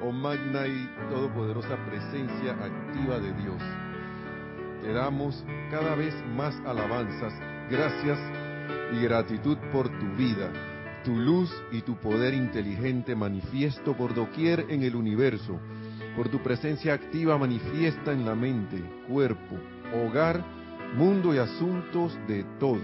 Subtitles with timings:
[0.00, 3.62] oh magna y todopoderosa presencia activa de Dios.
[4.82, 7.32] Te damos cada vez más alabanzas,
[7.70, 8.18] gracias
[8.92, 10.50] y gratitud por tu vida,
[11.04, 15.58] tu luz y tu poder inteligente manifiesto por doquier en el universo,
[16.16, 19.56] por tu presencia activa manifiesta en la mente, cuerpo,
[19.94, 20.44] hogar,
[20.96, 22.82] mundo y asuntos de todos.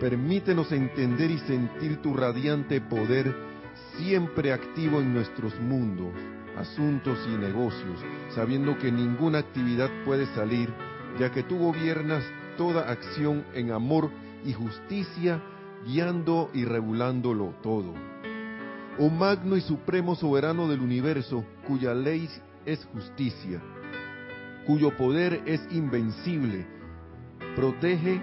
[0.00, 3.47] Permítenos entender y sentir tu radiante poder
[3.96, 6.12] siempre activo en nuestros mundos,
[6.56, 7.98] asuntos y negocios,
[8.34, 10.72] sabiendo que ninguna actividad puede salir,
[11.18, 12.24] ya que tú gobiernas
[12.56, 14.10] toda acción en amor
[14.44, 15.42] y justicia,
[15.86, 17.94] guiando y regulándolo todo.
[18.98, 22.28] Oh magno y supremo soberano del universo, cuya ley
[22.66, 23.60] es justicia,
[24.66, 26.66] cuyo poder es invencible,
[27.54, 28.20] protege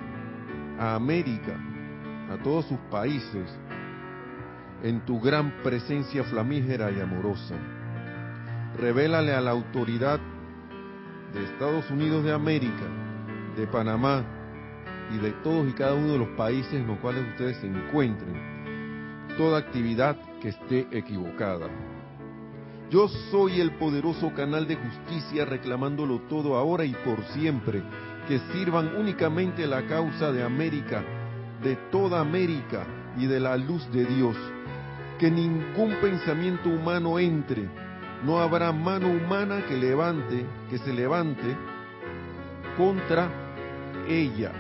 [0.78, 1.58] a América,
[2.30, 3.50] a todos sus países,
[4.84, 7.56] en tu gran presencia flamígera y amorosa.
[8.78, 10.20] Revélale a la autoridad
[11.34, 12.86] de Estados Unidos de América,
[13.56, 14.24] de Panamá
[15.14, 19.36] y de todos y cada uno de los países en los cuales ustedes se encuentren,
[19.38, 21.68] toda actividad que esté equivocada.
[22.90, 27.82] Yo soy el poderoso canal de justicia reclamándolo todo ahora y por siempre,
[28.28, 31.04] que sirvan únicamente la causa de América,
[31.64, 32.86] de toda América
[33.18, 34.36] y de la luz de Dios
[35.20, 37.70] que ningún pensamiento humano entre,
[38.24, 41.56] no habrá mano humana que levante, que se levante
[42.78, 43.30] contra
[44.08, 44.52] ella,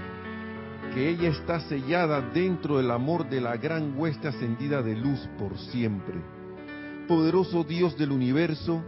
[0.93, 5.57] que ella está sellada dentro del amor de la gran hueste ascendida de luz por
[5.57, 6.15] siempre.
[7.07, 8.83] Poderoso Dios del universo,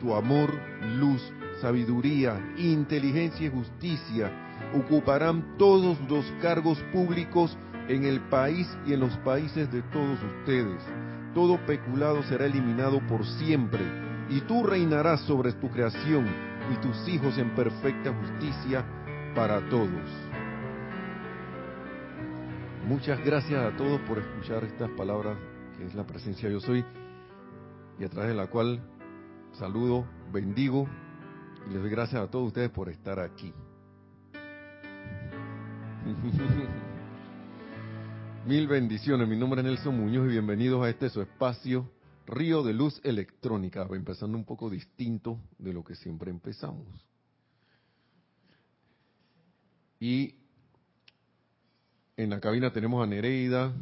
[0.00, 0.52] tu amor,
[0.96, 1.22] luz,
[1.60, 4.30] sabiduría, inteligencia y justicia
[4.74, 7.56] ocuparán todos los cargos públicos
[7.88, 10.82] en el país y en los países de todos ustedes.
[11.34, 13.80] Todo peculado será eliminado por siempre,
[14.28, 16.26] y tú reinarás sobre tu creación
[16.72, 18.84] y tus hijos en perfecta justicia
[19.34, 20.28] para todos.
[22.86, 25.36] Muchas gracias a todos por escuchar estas palabras,
[25.76, 26.84] que es la presencia yo soy,
[27.98, 28.80] y a través de la cual
[29.52, 30.86] saludo, bendigo
[31.70, 33.52] les doy gracias a todos ustedes por estar aquí.
[38.46, 41.90] Mil bendiciones, mi nombre es Nelson Muñoz y bienvenidos a este su espacio
[42.26, 46.86] Río de Luz Electrónica, empezando un poco distinto de lo que siempre empezamos.
[50.00, 50.36] Y
[52.16, 53.74] en la cabina tenemos a Nereida,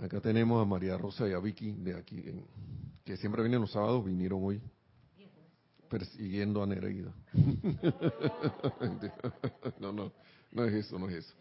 [0.00, 2.24] acá tenemos a María Rosa y a Vicky, de aquí,
[3.04, 4.60] que siempre vienen los sábados, vinieron hoy
[5.88, 7.12] persiguiendo a Nereida.
[9.80, 10.12] no, no,
[10.52, 11.34] no es eso, no es eso.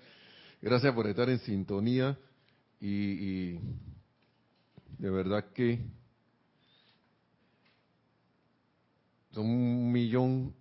[0.62, 2.18] Gracias por estar en sintonía
[2.80, 3.54] y,
[4.98, 5.80] de verdad que
[9.32, 10.54] son un millón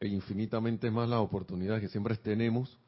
[0.00, 2.78] e infinitamente más las oportunidades que siempre tenemos.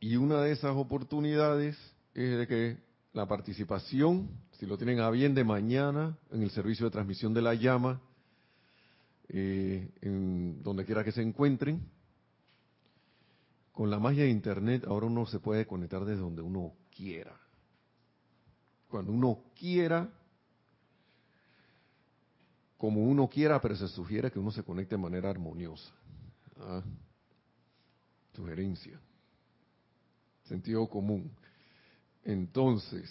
[0.00, 1.76] Y una de esas oportunidades
[2.14, 2.78] es de que
[3.12, 7.42] la participación, si lo tienen a bien de mañana, en el servicio de transmisión de
[7.42, 8.00] la llama,
[9.34, 11.80] eh, en donde quiera que se encuentren,
[13.72, 17.34] con la magia de Internet ahora uno se puede conectar desde donde uno quiera.
[18.88, 20.10] Cuando uno quiera,
[22.76, 25.94] como uno quiera, pero se sugiere que uno se conecte de manera armoniosa.
[26.58, 26.82] ¿Ah?
[28.34, 29.00] Sugerencia.
[30.44, 31.34] Sentido común.
[32.22, 33.10] Entonces,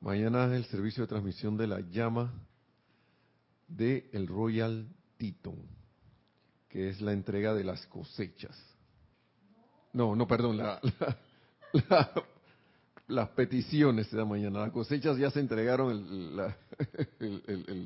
[0.00, 2.32] mañana es el servicio de transmisión de la llama
[3.68, 4.88] de el Royal
[5.22, 5.56] Teton,
[6.68, 8.60] que es la entrega de las cosechas.
[9.92, 10.58] No, no, perdón,
[13.06, 14.62] las peticiones de mañana.
[14.62, 16.52] Las cosechas ya se entregaron el,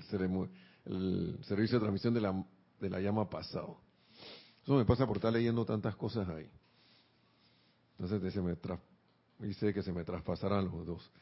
[1.45, 2.43] servicio de transmisión de la,
[2.81, 3.77] la llama pasado.
[4.63, 6.49] Eso me pasa por estar leyendo tantas cosas ahí.
[7.99, 8.57] Entonces se me
[9.41, 11.13] dice que se me traspasarán los dos.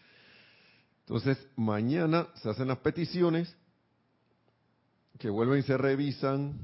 [1.01, 3.57] Entonces, mañana se hacen las peticiones
[5.19, 6.59] que vuelven y se revisan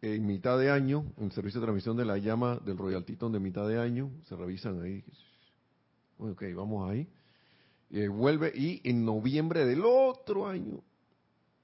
[0.00, 3.38] en mitad de año, en servicio de transmisión de la llama del Royal Titon de
[3.38, 5.04] mitad de año, se revisan ahí.
[6.18, 7.08] Ok, vamos ahí.
[7.90, 10.82] Y vuelve y en noviembre del otro año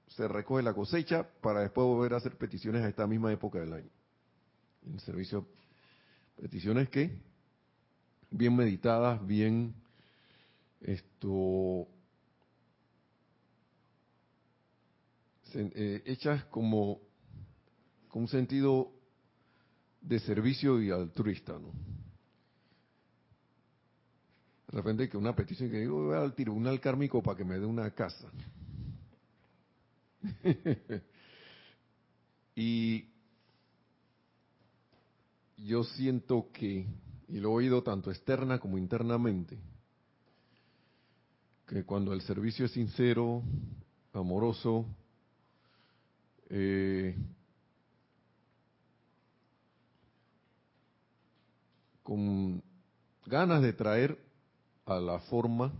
[0.07, 3.73] se recoge la cosecha para después volver a hacer peticiones a esta misma época del
[3.73, 3.89] año.
[4.85, 5.45] En servicio,
[6.39, 7.19] peticiones que
[8.31, 9.73] bien meditadas, bien
[10.81, 11.87] esto
[15.53, 16.99] eh, hechas como
[18.07, 18.91] con un sentido
[20.01, 21.53] de servicio y altruista.
[21.53, 21.71] ¿no?
[24.67, 27.65] De repente que una petición que digo, voy al tribunal kármico para que me dé
[27.65, 28.29] una casa.
[32.55, 33.05] y
[35.57, 36.85] yo siento que,
[37.27, 39.57] y lo he oído tanto externa como internamente,
[41.67, 43.43] que cuando el servicio es sincero,
[44.13, 44.85] amoroso,
[46.49, 47.15] eh,
[52.03, 52.63] con
[53.25, 54.17] ganas de traer
[54.85, 55.71] a la forma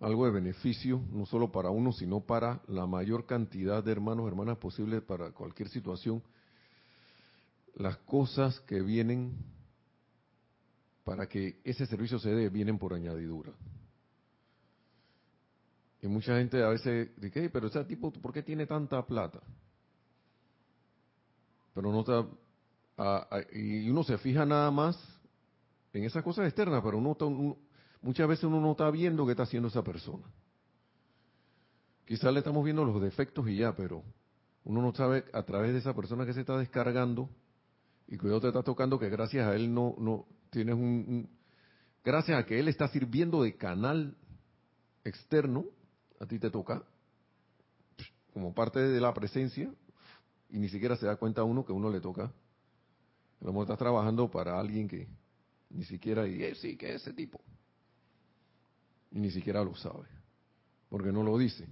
[0.00, 4.58] algo de beneficio, no solo para uno, sino para la mayor cantidad de hermanos hermanas
[4.58, 6.22] posible para cualquier situación,
[7.74, 9.36] las cosas que vienen
[11.04, 13.52] para que ese servicio se dé vienen por añadidura.
[16.00, 19.40] Y mucha gente a veces dice, pero ese tipo, ¿por qué tiene tanta plata?
[21.74, 22.26] Pero no está,
[23.52, 24.96] y uno se fija nada más
[25.92, 27.56] en esas cosas externas, pero uno,
[28.02, 30.24] muchas veces uno no está viendo qué está haciendo esa persona.
[32.04, 34.02] Quizás le estamos viendo los defectos y ya, pero
[34.64, 37.28] uno no sabe a través de esa persona que se está descargando
[38.06, 41.28] y cuidado te está tocando que gracias a él no, no tienes un,
[42.04, 44.16] gracias a que él está sirviendo de canal
[45.04, 45.66] externo,
[46.20, 46.82] a ti te toca
[48.32, 49.72] como parte de la presencia
[50.50, 52.24] y ni siquiera se da cuenta uno que uno le toca.
[52.24, 55.08] A lo mejor estás trabajando para alguien que
[55.70, 57.40] ni siquiera, y eh, sí, que es ese tipo.
[59.10, 60.06] Y ni siquiera lo sabe,
[60.88, 61.66] porque no lo dice.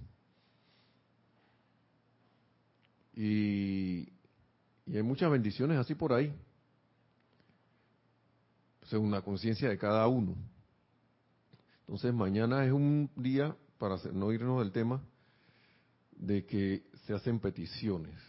[3.15, 4.09] Y,
[4.85, 6.33] y hay muchas bendiciones así por ahí,
[8.83, 10.35] según la conciencia de cada uno.
[11.81, 15.01] Entonces mañana es un día, para no irnos del tema,
[16.11, 18.19] de que se hacen peticiones.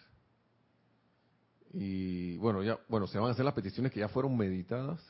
[1.72, 5.00] Y bueno, ya, bueno, se van a hacer las peticiones que ya fueron meditadas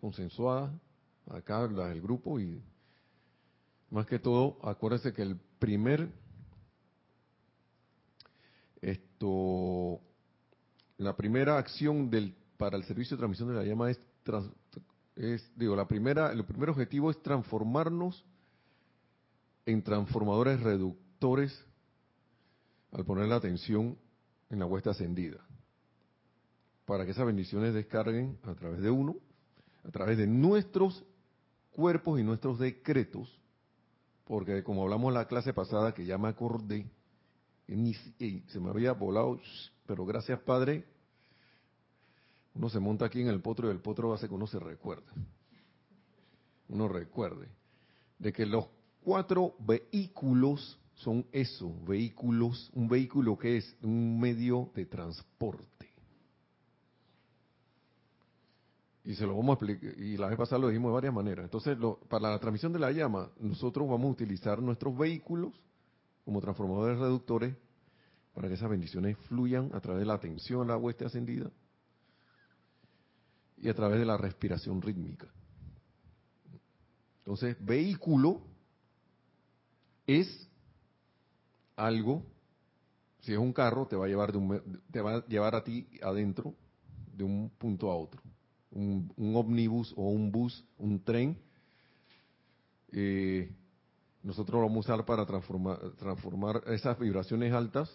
[0.00, 0.72] consensuada,
[1.30, 2.62] acá la del grupo y
[3.90, 6.10] más que todo, acuérdense que el primer
[8.82, 10.00] esto
[10.98, 14.00] la primera acción del para el servicio de transmisión de la llama es,
[15.16, 18.24] es digo la primera el primer objetivo es transformarnos
[19.66, 21.64] en transformadores reductores
[22.92, 23.96] al poner la atención
[24.50, 25.44] en la huesta ascendida
[26.84, 29.16] para que esas bendiciones descarguen a través de uno,
[29.84, 31.04] a través de nuestros
[31.70, 33.40] cuerpos y nuestros decretos,
[34.24, 36.86] porque como hablamos en la clase pasada, que ya me acordé,
[37.66, 39.40] y se me había volado,
[39.86, 40.84] pero gracias Padre,
[42.54, 45.10] uno se monta aquí en el potro y el potro hace que uno se recuerde,
[46.68, 47.48] uno recuerde,
[48.18, 48.66] de que los
[49.02, 55.94] cuatro vehículos son eso, vehículos, un vehículo que es un medio de transporte
[59.04, 61.44] Y se lo vamos a explicar, y la vez pasada lo dijimos de varias maneras.
[61.44, 61.76] Entonces,
[62.08, 65.52] para la transmisión de la llama, nosotros vamos a utilizar nuestros vehículos
[66.24, 67.54] como transformadores reductores
[68.32, 71.50] para que esas bendiciones fluyan a través de la atención a la hueste ascendida
[73.56, 75.26] y a través de la respiración rítmica.
[77.18, 78.42] Entonces, vehículo
[80.06, 80.48] es
[81.76, 82.22] algo,
[83.20, 85.64] si es un carro, te va a llevar, de un, te va a, llevar a
[85.64, 86.54] ti adentro
[87.16, 88.20] de un punto a otro
[88.74, 91.38] un, ómnibus o un bus, un tren,
[92.92, 93.50] eh,
[94.22, 97.90] nosotros lo vamos a usar para transformar, transformar esas vibraciones altas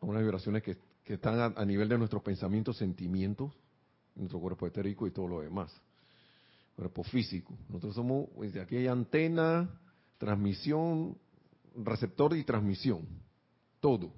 [0.00, 3.54] a unas vibraciones que, están a, nivel de nuestros pensamientos, sentimientos,
[4.18, 5.72] nuestro cuerpo etérico y todo lo demás.
[6.76, 7.54] Cuerpo físico.
[7.68, 9.68] Nosotros somos, pues, aquí hay antena,
[10.18, 11.16] transmisión,
[11.74, 13.06] receptor y transmisión.
[13.80, 14.12] Todo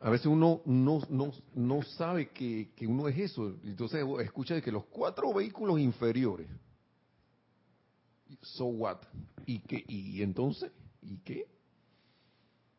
[0.00, 3.56] a veces uno no, no, no sabe que, uno es eso.
[3.64, 6.46] Entonces escucha que los cuatro vehículos inferiores.
[8.42, 8.98] So what?
[9.46, 9.84] ¿Y qué?
[9.88, 10.70] ¿Y entonces?
[11.02, 11.46] ¿Y qué?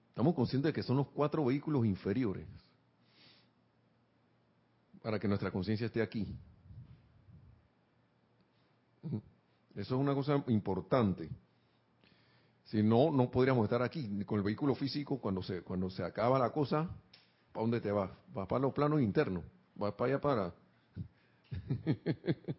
[0.09, 2.45] Estamos conscientes de que son los cuatro vehículos inferiores
[5.01, 6.35] para que nuestra conciencia esté aquí.
[9.75, 11.29] Eso es una cosa importante.
[12.65, 14.23] Si no, no podríamos estar aquí.
[14.25, 16.89] Con el vehículo físico, cuando se, cuando se acaba la cosa,
[17.51, 18.11] ¿Para dónde te vas?
[18.33, 19.43] Vas para los planos internos.
[19.75, 20.53] Vas para allá para...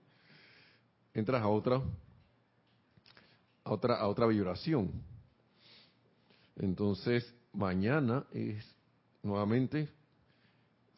[1.15, 1.83] Entras a otra,
[3.65, 4.91] a otra, a otra vibración.
[6.57, 8.65] Entonces, mañana es
[9.23, 9.89] nuevamente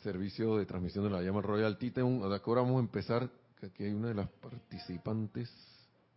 [0.03, 2.23] servicio de transmisión de la llama Royal Titan.
[2.23, 3.31] Ahora vamos a empezar,
[3.63, 5.51] aquí hay una de las participantes.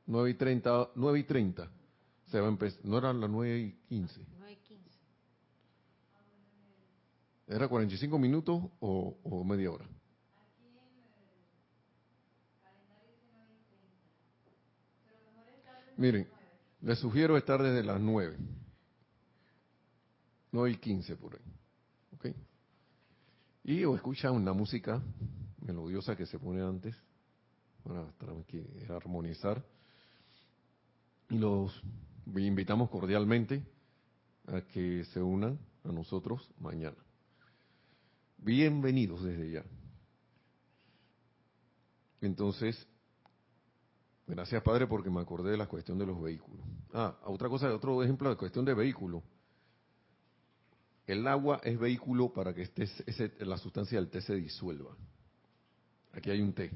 [0.07, 1.71] 9 y 30, 9 y 30.
[2.27, 4.25] Se va a empezar, no eran las 9 y 15.
[4.39, 4.89] 9 y 15.
[7.47, 9.87] ¿Era 45 minutos o, o media hora?
[15.97, 16.27] Miren,
[16.81, 18.37] les sugiero estar desde las 9.
[20.51, 21.54] 9 y 15 por ahí.
[23.67, 25.01] Y o escuchan una música
[25.59, 26.95] melodiosa que se pone antes
[27.83, 28.05] para
[28.95, 29.65] armonizar.
[31.31, 31.81] Y los
[32.35, 33.65] invitamos cordialmente
[34.45, 36.97] a que se unan a nosotros mañana.
[38.37, 39.63] Bienvenidos desde ya.
[42.21, 42.87] Entonces,
[44.27, 46.63] gracias Padre porque me acordé de la cuestión de los vehículos.
[46.93, 49.23] Ah, otra cosa, otro ejemplo de cuestión de vehículo.
[51.07, 54.95] El agua es vehículo para que este, la sustancia del té se disuelva.
[56.13, 56.71] Aquí hay un té,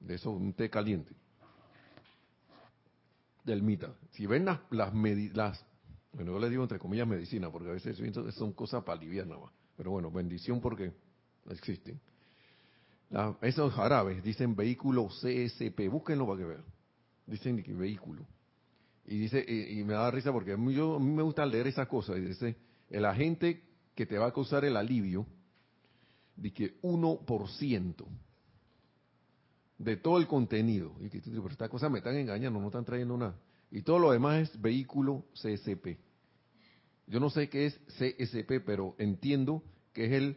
[0.00, 1.14] de eso, un té caliente,
[3.44, 3.94] del mita.
[4.10, 4.92] Si ven las, las,
[5.34, 5.64] las
[6.12, 7.96] bueno, yo le digo entre comillas medicina, porque a veces
[8.34, 9.52] son cosas para aliviar nada más.
[9.76, 10.92] Pero bueno, bendición porque
[11.50, 12.00] existen.
[13.42, 16.64] esos jarabes dicen vehículo CSP, búsquenlo para que vean.
[17.26, 18.26] Dicen vehículo.
[19.06, 22.18] Y dice y, me da risa porque yo, a mí me gusta leer esas cosas.
[22.18, 22.56] Y dice,
[22.90, 23.62] el agente
[23.94, 25.26] que te va a causar el alivio,
[26.36, 28.06] de que 1%
[29.78, 30.92] de todo el contenido.
[31.00, 33.34] Y que pero estas cosas me están engañando, no están trayendo nada.
[33.70, 35.98] Y todo lo demás es vehículo CSP.
[37.06, 40.36] Yo no sé qué es CSP, pero entiendo que es el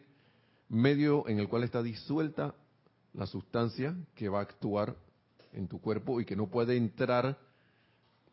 [0.70, 2.56] medio en el cual está disuelta
[3.14, 4.96] la sustancia que va a actuar
[5.52, 7.38] en tu cuerpo y que no puede entrar,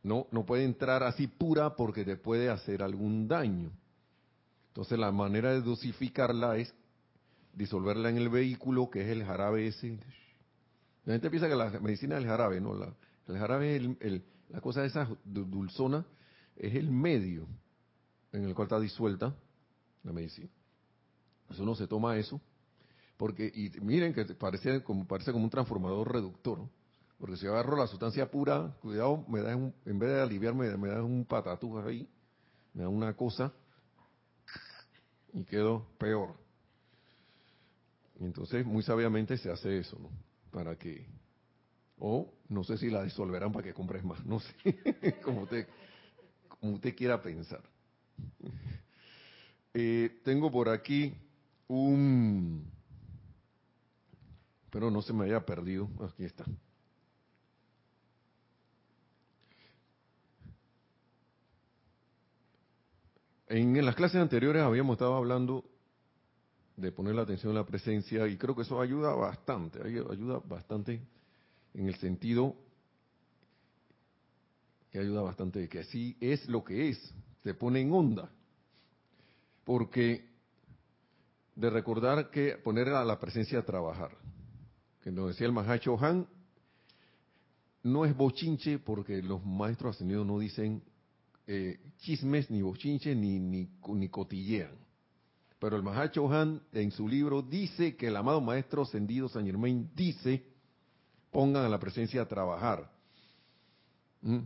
[0.05, 3.73] no, no puede entrar así pura porque te puede hacer algún daño.
[4.78, 6.73] Entonces la manera de dosificarla es
[7.52, 9.99] disolverla en el vehículo, que es el jarabe ese.
[11.04, 12.94] La gente piensa que la medicina es el jarabe, no, la,
[13.26, 16.06] el jarabe es el, la cosa de esa dulzona,
[16.54, 17.49] es el medio
[18.30, 19.35] en el cual está disuelta
[20.04, 20.49] la medicina.
[21.50, 22.40] Eso no se toma eso,
[23.16, 26.61] porque, y miren que parece como, parece como un transformador reductor,
[27.18, 31.02] porque si agarro la sustancia pura, cuidado, me da en vez de aliviarme, me da
[31.02, 32.08] un patatú ahí,
[32.75, 33.52] me da una cosa,
[35.32, 36.35] y quedo peor.
[38.20, 40.11] Entonces, muy sabiamente se hace eso, ¿no?
[40.50, 41.06] Para que,
[41.99, 44.54] o no sé si la disolverán para que compres más, no sé,
[45.23, 45.68] como usted,
[46.49, 47.62] como usted quiera pensar.
[49.75, 51.14] Eh, tengo por aquí
[51.68, 52.68] un...
[54.70, 55.88] Pero no se me haya perdido.
[56.00, 56.44] Aquí está.
[63.50, 65.64] En, las clases anteriores habíamos estado hablando
[66.76, 71.00] de poner la atención en la presencia y creo que eso ayuda bastante, ayuda bastante
[71.73, 72.55] en el sentido
[74.90, 78.31] que ayuda bastante de que así es lo que es, se pone en onda.
[79.64, 80.28] Porque
[81.57, 84.11] de recordar que poner a la presencia a trabajar,
[85.02, 86.26] que nos decía el Mahacho Han,
[87.83, 90.83] no es bochinche porque los maestros ascendidos no dicen
[91.50, 94.71] eh, chismes ni bochinche ni, ni, ni, cotillean.
[95.59, 99.90] Pero el Mahacho Han en su libro dice que el amado maestro ascendido San Germain
[99.95, 100.45] dice
[101.31, 102.90] pongan a la presencia a trabajar.
[104.21, 104.40] ¿Mm?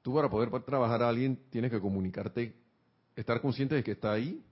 [0.00, 2.56] Tú para poder trabajar a alguien tienes que comunicarte,
[3.14, 4.42] estar consciente de que está ahí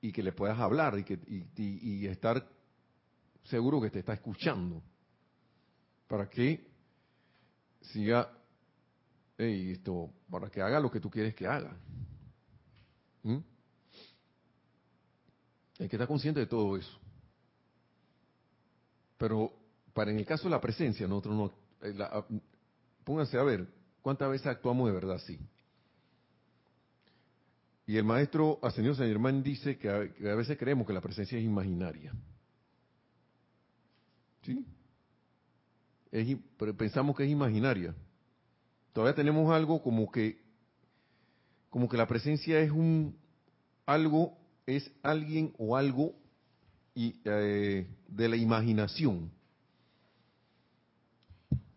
[0.00, 1.18] y que le puedas hablar y, que,
[1.56, 2.44] y, estar
[3.44, 4.82] seguro que te está escuchando.
[6.08, 6.66] Para que
[7.80, 8.30] siga,
[9.38, 11.76] esto, para que haga lo que tú quieres que haga.
[13.22, 13.38] ¿Mm?
[15.78, 16.98] Hay que estar consciente de todo eso.
[19.18, 19.52] Pero
[19.92, 21.52] para en el caso de la presencia, nosotros no,
[21.86, 22.24] eh, ah,
[23.04, 23.66] pónganse a ver,
[24.02, 25.38] ¿cuántas veces actuamos de verdad así?
[27.86, 31.44] Y el maestro Ascendido San Germán dice que a, veces creemos que la presencia es
[31.44, 32.12] imaginaria.
[34.42, 34.64] ¿Sí?
[36.76, 37.94] pensamos que es imaginaria.
[38.96, 40.40] Todavía tenemos algo como que,
[41.68, 43.14] como que la presencia es un
[43.84, 46.14] algo, es alguien o algo
[46.94, 49.30] y, eh, de la imaginación.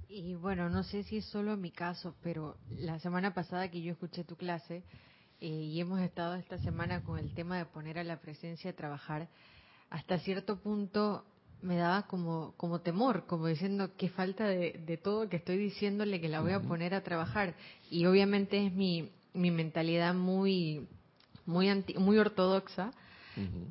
[0.08, 3.92] Y bueno, no sé si es solo mi caso, pero la semana pasada que yo
[3.92, 4.86] escuché tu clase,
[5.42, 8.76] eh, y hemos estado esta semana con el tema de poner a la presencia a
[8.78, 9.28] trabajar,
[9.90, 11.26] hasta cierto punto
[11.62, 16.30] me daba como, como temor, como diciendo que falta de, todo que estoy diciéndole que
[16.30, 17.56] la voy a poner a trabajar.
[17.90, 20.88] Y obviamente es mi, mi mentalidad muy,
[21.46, 22.92] muy, muy ortodoxa,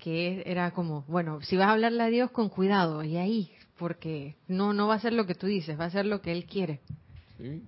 [0.02, 4.37] que era como, bueno, si vas a hablarle a Dios con cuidado, y ahí, porque
[4.47, 6.47] no, no va a ser lo que tú dices, va a ser lo que Él
[6.47, 6.80] quiere.
[7.37, 7.62] Sí,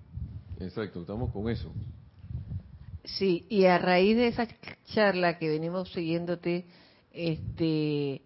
[0.59, 1.71] exacto, estamos con eso.
[3.03, 4.47] Sí, y a raíz de esa
[4.93, 6.65] charla que venimos siguiéndote,
[7.11, 8.21] este,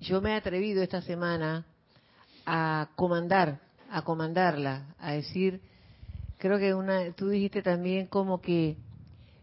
[0.00, 1.66] yo me he atrevido esta semana
[2.46, 5.60] a comandar a comandarla, a decir,
[6.38, 8.76] creo que una, tú dijiste también como que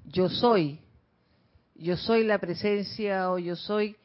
[0.05, 0.79] yo soy,
[1.75, 3.97] yo soy la presencia o yo soy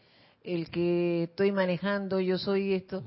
[0.43, 3.05] el que estoy manejando, yo soy esto.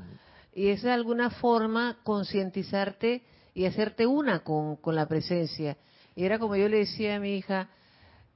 [0.54, 3.24] Y es de alguna forma concientizarte
[3.54, 5.78] y hacerte una con, la presencia.
[6.16, 7.68] Y era como yo le decía a mi hija,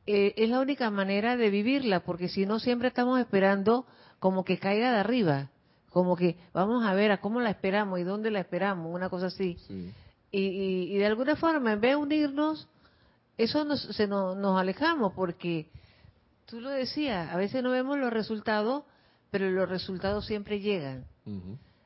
[0.05, 3.85] eh, es la única manera de vivirla, porque si no siempre estamos esperando
[4.19, 5.49] como que caiga de arriba,
[5.89, 9.27] como que vamos a ver a cómo la esperamos y dónde la esperamos, una cosa
[9.27, 9.57] así.
[10.31, 12.67] Y, y, de alguna forma, en vez de unirnos,
[13.37, 15.69] eso nos, se nos, nos alejamos, porque
[16.45, 18.83] tú lo decías, a veces no vemos los resultados,
[19.31, 21.05] pero los resultados siempre llegan.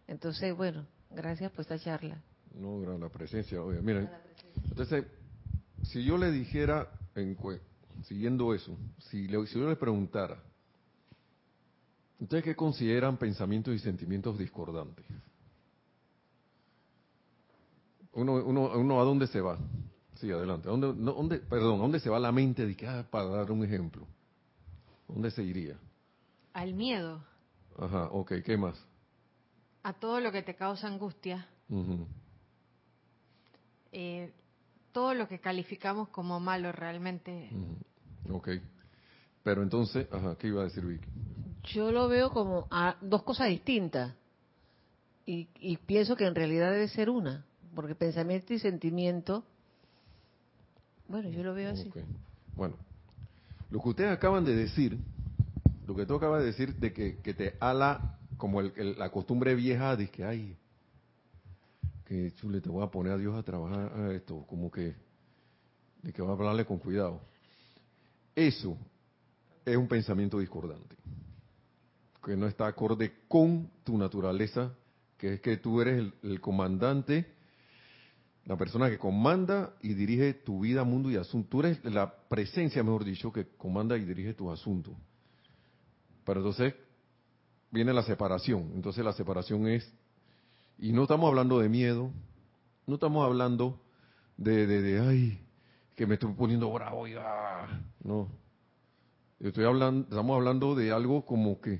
[0.07, 2.21] Entonces, bueno, gracias por esta charla.
[2.53, 4.09] No, la presencia, oye, miren,
[4.69, 5.05] entonces,
[5.83, 7.37] si yo le dijera, en,
[8.03, 10.41] siguiendo eso, si, le, si yo le preguntara,
[12.23, 15.05] ¿ustedes qué consideran pensamientos y sentimientos discordantes?
[18.13, 19.57] Uno, uno, uno ¿a dónde se va?
[20.15, 20.67] Sí, adelante.
[20.67, 23.51] ¿A dónde, dónde, perdón, ¿a dónde se va la mente de que, ah, para dar
[23.51, 24.07] un ejemplo?
[25.07, 25.77] ¿Dónde se iría?
[26.53, 27.23] Al miedo.
[27.77, 28.75] Ajá, ok, ¿qué más?
[29.83, 31.47] A todo lo que te causa angustia.
[33.91, 34.31] eh,
[34.91, 37.49] todo lo que calificamos como malo realmente.
[38.29, 38.49] Ok.
[39.43, 41.07] Pero entonces, ajá, ¿qué iba a decir Vicky?
[41.65, 44.13] Yo lo veo como a dos cosas distintas.
[45.25, 47.45] Y, y pienso que en realidad debe ser una.
[47.75, 49.45] Porque pensamiento y sentimiento.
[51.07, 51.91] Bueno, yo lo veo así.
[52.55, 52.75] Bueno,
[53.69, 54.97] lo que ustedes acaban de decir
[55.87, 59.95] lo que tú acabas de decir de que, te ala como el, la costumbre vieja
[59.95, 60.57] de que, ay,
[62.05, 64.95] que chule, te voy a poner a Dios a trabajar a esto, como que,
[66.01, 67.21] de que va a hablarle con cuidado.
[68.35, 68.77] Eso
[69.65, 70.95] es un pensamiento discordante,
[72.23, 74.73] que no está acorde con tu naturaleza,
[75.17, 77.33] que es que tú eres el, comandante,
[78.45, 81.49] la persona que comanda y dirige tu vida, mundo y asunto.
[81.49, 84.93] Tú eres la presencia, mejor dicho, que comanda y dirige tus asuntos.
[86.25, 86.73] Pero entonces
[87.71, 88.71] viene la separación.
[88.75, 89.93] Entonces la separación es,
[90.77, 92.11] y no estamos hablando de miedo,
[92.87, 93.81] no estamos hablando
[94.37, 95.39] de, de, de ay,
[95.95, 97.67] que me estoy poniendo bravo y ah,
[98.03, 98.29] no.
[99.39, 101.79] estoy estamos hablando de algo como que,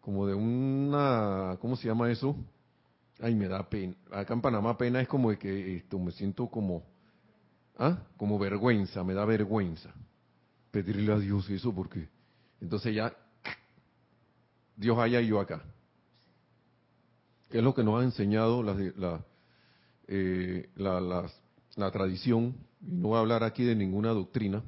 [0.00, 2.36] como de una, ¿cómo se llama eso?
[3.20, 3.94] Ay, me da pena.
[4.10, 6.82] Acá en Panamá pena es como de que esto me siento como,
[7.78, 7.98] ¿ah?
[8.16, 9.92] Como vergüenza, me da vergüenza
[10.70, 12.08] pedirle a Dios eso porque
[12.60, 13.12] entonces ya
[14.76, 15.62] Dios allá y yo acá.
[17.50, 19.24] Es lo que nos ha enseñado la, la,
[20.06, 22.54] eh, la, tradición.
[22.80, 24.62] Y no voy a hablar aquí de ninguna doctrina,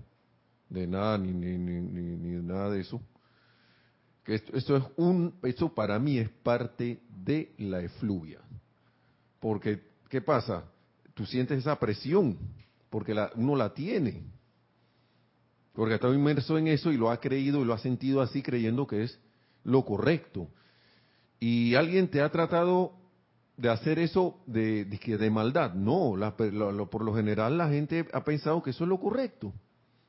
[0.68, 3.00] de nada, ni, ni, ni, nada de eso.
[4.24, 8.40] Que esto, esto, es un, esto para mí es parte de la efluvia.
[9.40, 10.64] Porque, ¿qué pasa?
[11.14, 12.38] Tú sientes esa presión,
[12.88, 14.22] porque la, uno la tiene
[15.72, 18.86] porque estado inmerso en eso y lo ha creído y lo ha sentido así creyendo
[18.86, 19.18] que es
[19.64, 20.48] lo correcto.
[21.40, 22.92] Y alguien te ha tratado
[23.56, 25.72] de hacer eso de, de, maldad.
[25.74, 26.14] No,
[26.90, 29.52] por lo general la gente ha pensado que eso es lo correcto,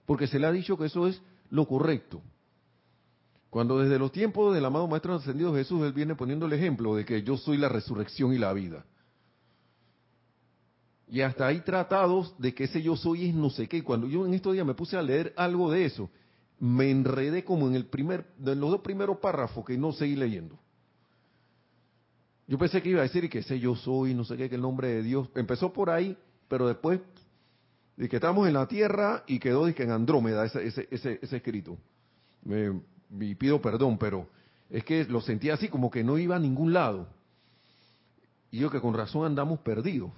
[0.06, 2.22] porque se le ha dicho que eso es lo correcto.
[3.54, 7.06] Cuando desde los tiempos del amado Maestro Ascendido Jesús, él viene poniendo el ejemplo de
[7.06, 8.84] que yo soy la resurrección y la vida.
[11.08, 13.78] Y hasta hay tratados de que ese yo soy es no sé qué.
[13.78, 16.10] Y cuando yo en estos días me puse a leer algo de eso,
[16.60, 20.58] me enredé como en el primer, en los dos primeros párrafos que no seguí leyendo.
[22.48, 24.62] Yo pensé que iba a decir que ese yo soy, no sé qué, que el
[24.62, 25.30] nombre de Dios.
[25.36, 27.02] Empezó por ahí, pero después
[27.98, 31.38] de que estamos en la tierra y quedó que en Andrómeda ese, ese, ese, ese
[31.38, 31.78] escrito.
[32.44, 32.82] Me,
[33.14, 34.28] me, pido perdón, pero
[34.70, 37.08] es que lo sentía así como que no iba a ningún lado.
[38.52, 40.12] Y yo que con razón andamos perdidos.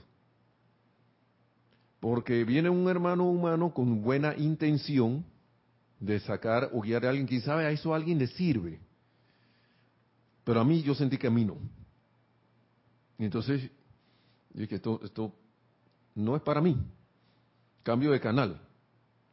[1.99, 5.25] Porque viene un hermano humano con buena intención
[5.99, 8.79] de sacar o guiar a alguien, quien sabe a eso alguien le sirve.
[10.43, 11.57] Pero a mí yo sentí que a mí no.
[13.17, 13.71] Y entonces
[14.53, 15.33] dije, esto, esto
[16.13, 16.77] no es para mí.
[17.83, 18.61] Cambio de canal.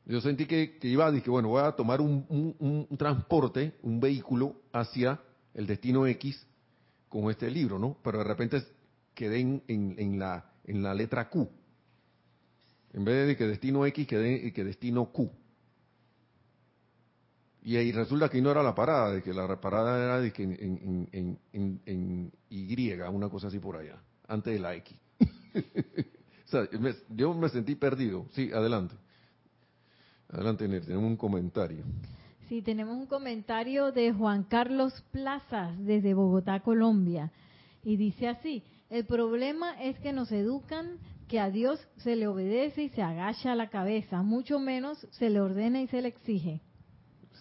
[0.04, 5.20] Yo sentí que, iba, dije, bueno, voy a tomar un, transporte, un vehículo hacia
[5.54, 6.44] el destino X
[7.08, 7.96] con este libro, ¿no?
[8.02, 8.62] Pero de repente
[9.14, 11.48] quedé en, en, la, en la letra Q.
[12.94, 15.30] En vez de que destino X, que, que destino Q.
[17.64, 20.42] Y ahí resulta que no era la parada, de que la parada era de que
[20.42, 24.96] en, en Y, una cosa así por allá, antes de la X.
[25.54, 26.68] o sea,
[27.10, 28.26] yo me sentí perdido.
[28.32, 28.96] Sí, adelante.
[30.32, 31.84] Adelante, tenemos un comentario.
[32.48, 37.30] Sí, tenemos un comentario de Juan Carlos Plazas desde Bogotá, Colombia.
[37.84, 42.84] Y dice así, El problema es que nos educan que a Dios se le obedece
[42.84, 46.60] y se agacha la cabeza, mucho menos se le ordena y se le exige.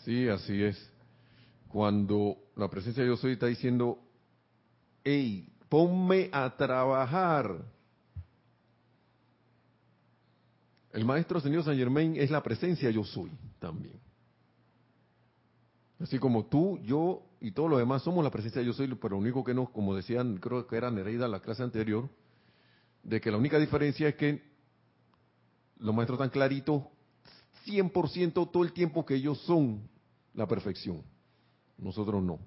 [0.04, 0.92] Sí, así es.
[1.68, 4.00] Cuando la presencia de Dios hoy está diciendo,
[5.04, 7.66] hey, ponme a trabajar.
[10.94, 14.00] El maestro señor San Germain es la presencia yo soy también.
[16.00, 19.18] Así como tú, yo y todos los demás somos la presencia yo soy, pero lo
[19.18, 22.10] único que nos, como decían, creo que era Nereida la clase anterior,
[23.04, 24.44] de que la única diferencia es que
[25.78, 26.84] los maestros están claritos
[27.66, 29.88] 100% todo el tiempo que ellos son
[30.34, 31.04] la perfección.
[31.78, 32.40] Nosotros no.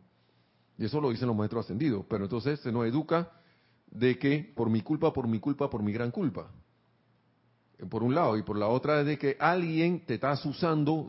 [0.78, 2.04] Y eso lo dicen los maestros ascendidos.
[2.08, 3.30] Pero entonces se nos educa
[3.86, 6.50] de que por mi culpa, por mi culpa, por mi gran culpa.
[7.88, 8.36] Por un lado.
[8.36, 11.06] Y por la otra es de que alguien te está usando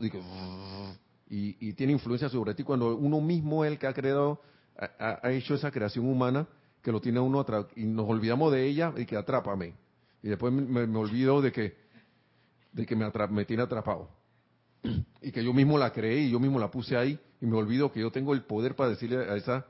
[1.28, 4.40] y, tiene influencia sobre ti cuando uno mismo es el que ha creado,
[4.76, 6.46] ha, hecho esa creación humana
[6.82, 9.74] que lo tiene uno y nos olvidamos de ella y que atrápame.
[10.22, 11.76] Y después me, olvido de que,
[12.72, 14.10] de que me, me tiene atrapado.
[15.20, 17.90] Y que yo mismo la creé y yo mismo la puse ahí y me olvido
[17.90, 19.66] que yo tengo el poder para decirle a esa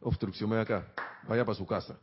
[0.00, 0.92] obstrucción de acá,
[1.26, 1.98] vaya para su casa.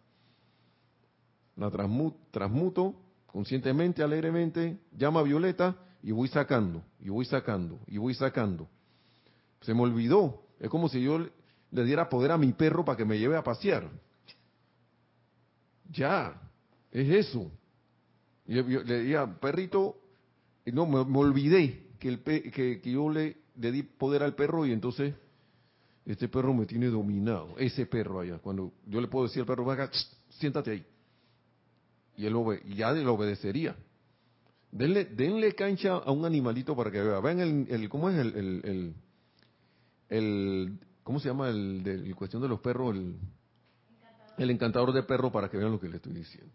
[1.55, 2.95] La transmuto,
[3.27, 8.67] conscientemente, alegremente, llama a Violeta y voy sacando, y voy sacando, y voy sacando.
[9.61, 10.43] Se me olvidó.
[10.59, 13.43] Es como si yo le diera poder a mi perro para que me lleve a
[13.43, 13.89] pasear.
[15.91, 16.39] Ya,
[16.91, 17.51] es eso.
[18.47, 19.97] Y le decía, perrito,
[20.65, 24.71] y no, me, olvidé que, el, que yo le le di poder al perro y
[24.71, 25.13] entonces
[26.05, 27.55] este perro me tiene dominado.
[27.57, 28.37] Ese perro allá.
[28.37, 29.89] Cuando yo le puedo decir al perro, venga,
[30.29, 30.85] siéntate ahí.
[32.17, 32.35] Y él
[32.75, 33.75] ya le obedecería.
[34.71, 37.19] Denle, denle cancha a un animalito para que vea.
[37.21, 38.93] Vean el, ¿cómo es el,
[40.09, 42.95] el, ¿cómo se llama el, de, cuestión de los perros?
[42.95, 43.15] El,
[44.37, 46.51] el encantador de perro para que vean lo que le estoy diciendo.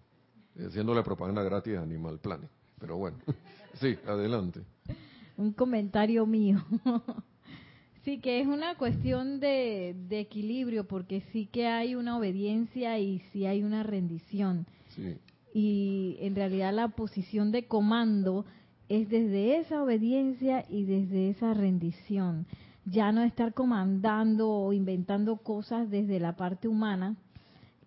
[0.59, 2.51] Haciéndole propaganda gratis a Animal Planet.
[2.79, 3.16] Pero bueno,
[3.81, 4.61] sí, adelante
[5.37, 6.64] un comentario mío.
[8.05, 13.46] sí que es una cuestión de, equilibrio, porque sí que hay una obediencia y sí
[13.46, 14.66] hay una rendición.
[15.52, 18.46] Y en realidad la posición de comando
[18.88, 22.46] es desde esa obediencia y desde esa rendición.
[22.84, 27.16] Ya no estar comandando o inventando cosas desde la parte humana,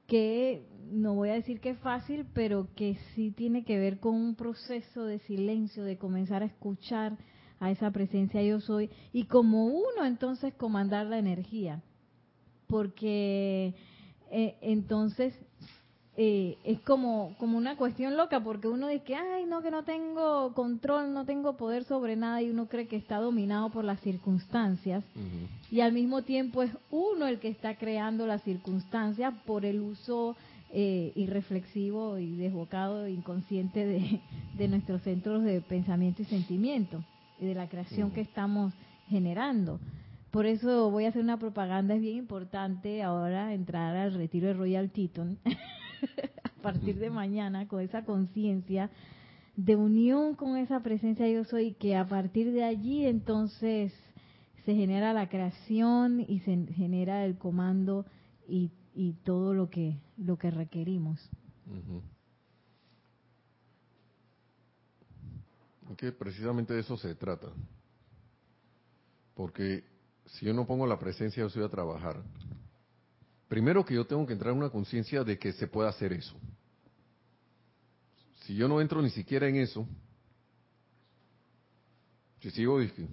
[0.08, 4.16] que no voy a decir que es fácil, pero que sí tiene que ver con
[4.16, 7.18] un proceso de silencio, de comenzar a escuchar,
[7.60, 11.82] a esa presencia yo soy y como uno entonces comandar la energía
[12.68, 13.76] porque
[14.32, 15.34] eh, entonces
[16.18, 19.84] eh, es como como una cuestión loca porque uno dice que ay no que no
[19.84, 24.00] tengo control no tengo poder sobre nada y uno cree que está dominado por las
[24.00, 25.04] circunstancias.
[25.70, 30.38] Y al mismo tiempo es uno el que está creando las circunstancias por el uso
[30.72, 34.22] eh, irreflexivo y desbocado inconsciente de,
[34.58, 37.04] de nuestros centros de pensamiento y sentimiento
[37.40, 38.74] y de la creación que estamos
[39.10, 39.80] generando.
[40.32, 44.54] Por eso voy a hacer una propaganda, es bien importante ahora entrar al retiro de
[44.54, 45.40] Royal Teton
[46.44, 48.90] a partir de mañana con esa conciencia
[49.56, 53.94] de unión con esa presencia yo soy, que a partir de allí entonces
[54.66, 58.06] se genera la creación y se genera el comando
[58.48, 61.30] y, y todo lo que, lo que requerimos.
[65.98, 67.48] Que precisamente de eso se trata.
[69.36, 69.84] Porque
[70.26, 72.24] si yo no pongo la presencia, yo soy a trabajar.
[73.48, 76.36] Primero que yo tengo que entrar en una conciencia de que se puede hacer eso.
[78.46, 79.88] Si yo no entro ni siquiera en eso,
[82.42, 83.08] si sigo dije,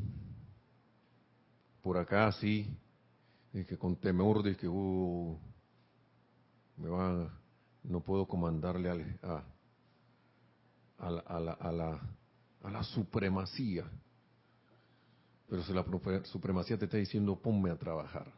[1.82, 2.66] por acá así,
[3.52, 5.38] que con temor que uh,
[6.76, 7.30] me va,
[7.82, 8.90] no puedo comandarle
[9.22, 9.44] a,
[10.98, 12.00] a, la, a la
[12.62, 13.84] a la supremacía.
[15.48, 15.84] Pero si la
[16.24, 18.32] supremacía te está diciendo, ponme a trabajar.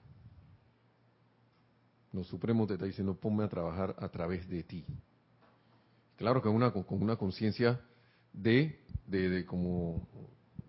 [2.15, 4.85] Lo supremo te está diciendo, ponme a trabajar a través de ti.
[6.17, 7.81] Claro que con una conciencia
[8.33, 10.07] de, de, de, como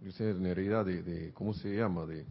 [0.01, 2.07] dice Nereida, de, de, ¿cómo se llama?
[2.07, 2.25] De,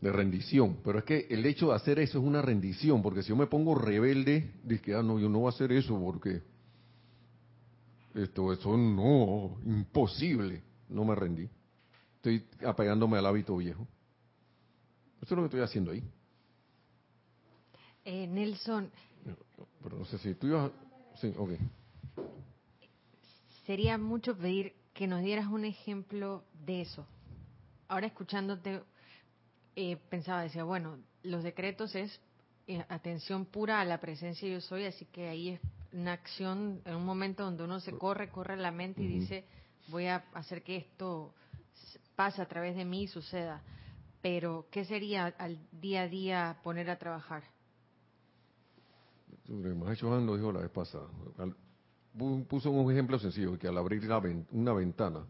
[0.00, 0.78] de rendición.
[0.82, 3.46] Pero es que el hecho de hacer eso es una rendición, porque si yo me
[3.46, 4.50] pongo rebelde,
[4.82, 6.40] que, ah, no, yo no voy a hacer eso porque
[8.14, 10.62] esto, eso no, imposible.
[10.88, 11.50] No me rendí.
[12.16, 13.86] Estoy apegándome al hábito viejo.
[15.22, 16.02] Eso es lo que estoy haciendo ahí.
[18.04, 18.90] Eh, Nelson.
[19.82, 20.72] Pero no sé si tú ibas.
[21.20, 21.52] Sí, ok.
[23.64, 27.06] Sería mucho pedir que nos dieras un ejemplo de eso.
[27.86, 28.82] Ahora escuchándote,
[29.76, 32.20] eh, pensaba, decía, bueno, los decretos es
[32.66, 35.60] eh, atención pura a la presencia yo soy, así que ahí es
[35.92, 39.44] una acción, en un momento donde uno se corre, corre la mente y dice,
[39.88, 41.34] voy a hacer que esto
[42.16, 43.62] pase a través de mí y suceda.
[44.22, 47.42] Pero, ¿qué sería al día a día poner a trabajar?
[49.48, 51.08] Maestro lo dijo la vez pasada.
[52.48, 54.08] puso un ejemplo sencillo, que al abrir
[54.52, 55.26] una ventana,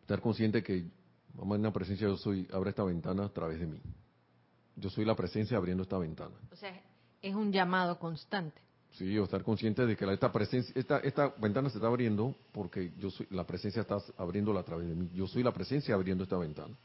[0.00, 0.86] estar consciente que,
[1.34, 3.80] mamá, en la presencia yo soy, abre esta ventana a través de mí.
[4.76, 6.34] Yo soy la presencia abriendo esta ventana.
[6.50, 6.82] O sea,
[7.20, 8.60] es un llamado constante.
[8.92, 12.92] Sí, o estar consciente de que esta presencia, esta, esta ventana se está abriendo porque
[12.96, 15.10] yo soy, la presencia está abriéndola a través de mí.
[15.12, 16.76] Yo soy la presencia abriendo esta ventana.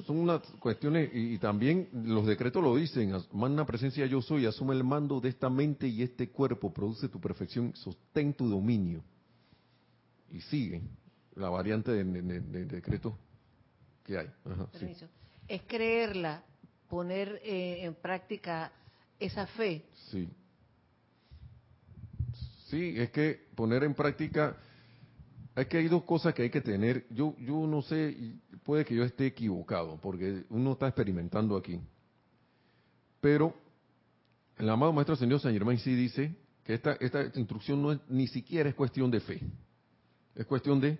[0.00, 4.84] Son unas cuestiones, y, también los decretos lo dicen, manda presencia yo soy, asume el
[4.84, 9.02] mando de esta mente y este cuerpo, produce tu perfección, sostén tu dominio.
[10.30, 10.80] Y sigue
[11.34, 13.18] la variante de, decreto
[14.04, 14.30] que hay.
[15.46, 16.42] Es creerla,
[16.88, 18.72] poner eh, en práctica
[19.18, 19.84] esa fe.
[20.10, 20.28] Sí.
[22.68, 24.56] Sí, es que poner en práctica,
[25.54, 27.06] es que hay dos cosas que hay que tener.
[27.10, 28.16] Yo, yo no sé,
[28.64, 31.80] puede que yo esté equivocado, porque uno está experimentando aquí.
[33.20, 33.54] Pero
[34.56, 36.34] el amado Maestro Señor San Germán sí dice
[36.64, 39.40] que esta, esta instrucción no es, ni siquiera es cuestión de fe.
[40.34, 40.98] Es cuestión de,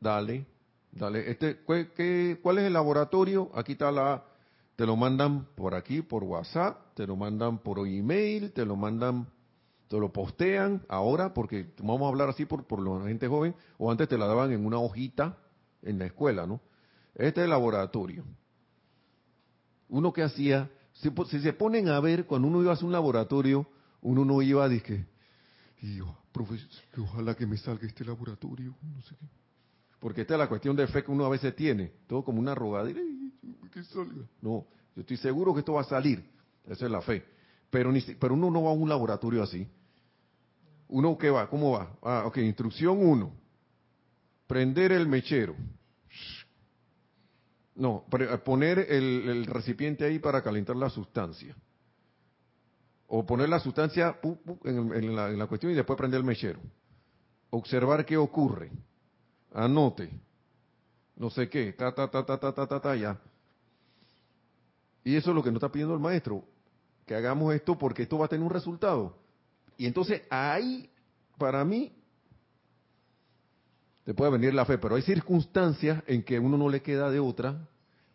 [0.00, 0.44] dale,
[0.90, 1.30] dale.
[1.30, 1.60] Este,
[1.94, 3.50] ¿qué, ¿Cuál es el laboratorio?
[3.54, 4.24] Aquí está la,
[4.76, 9.28] te lo mandan por aquí, por WhatsApp, te lo mandan por email, te lo mandan,
[9.92, 13.90] te lo postean ahora, porque vamos a hablar así por, por la gente joven, o
[13.90, 15.36] antes te la daban en una hojita
[15.82, 16.62] en la escuela, ¿no?
[17.14, 18.24] Este es el laboratorio.
[19.90, 23.66] Uno que hacía, si, se ponen a ver, cuando uno iba a hacer un laboratorio,
[24.00, 25.06] uno no iba a decir,
[25.82, 29.26] y yo, profesor, ojalá que me salga este laboratorio, no sé qué.
[30.00, 32.54] Porque esta es la cuestión de fe que uno a veces tiene, todo como una
[32.54, 32.98] rogadera.
[34.40, 36.24] No, yo estoy seguro que esto va a salir.
[36.64, 37.24] Esa es la fe.
[37.68, 39.68] Pero, ni, pero uno no va a un laboratorio así
[40.92, 41.90] uno que va, ¿cómo va?
[42.02, 43.32] Ah, ok, instrucción 1.
[44.46, 45.56] Prender el mechero.
[47.74, 51.56] No, eh, poner el, recipiente ahí para calentar la sustancia.
[53.06, 54.18] O poner la sustancia
[54.64, 56.60] en, la, en, la, cuestión y después prender el mechero.
[57.48, 58.70] Observar qué ocurre.
[59.54, 60.10] Anote.
[61.16, 61.72] No sé qué.
[61.72, 63.18] Ta, ta, ta, ta, ta, ta, ta, ta, ya.
[65.04, 66.44] Y eso es lo que nos está pidiendo el maestro.
[67.06, 69.21] Que hagamos esto porque esto va a tener un resultado.
[69.82, 70.88] Y entonces ahí,
[71.36, 71.90] para mí,
[74.04, 77.18] te puede venir la fe, pero hay circunstancias en que uno no le queda de
[77.18, 77.68] otra,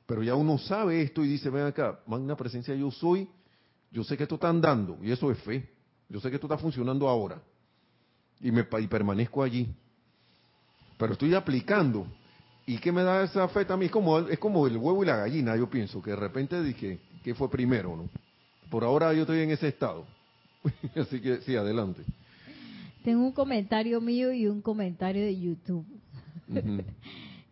[0.06, 3.28] pero ya uno sabe esto y dice, ven acá, magna presencia yo soy,
[3.92, 5.70] yo sé que esto está andando, y eso es fe,
[6.08, 7.42] yo sé que esto está funcionando ahora,
[8.40, 9.68] y, me, y permanezco allí,
[10.98, 12.08] pero estoy aplicando,
[12.66, 13.88] ¿Y qué me da esa fe también?
[13.88, 17.00] Es como, es como el huevo y la gallina, yo pienso, que de repente dije,
[17.24, 17.94] ¿qué fue primero?
[17.96, 18.10] no
[18.70, 20.06] Por ahora yo estoy en ese estado.
[20.96, 22.04] Así que sí, adelante.
[23.04, 25.86] Tengo un comentario mío y un comentario de YouTube.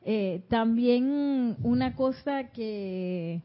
[0.08, 3.42] Eh, también una cosa que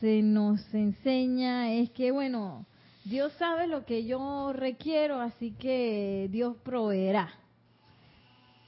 [0.00, 2.64] se nos enseña es que, bueno,
[3.04, 7.34] Dios sabe lo que yo requiero, así que Dios proveerá.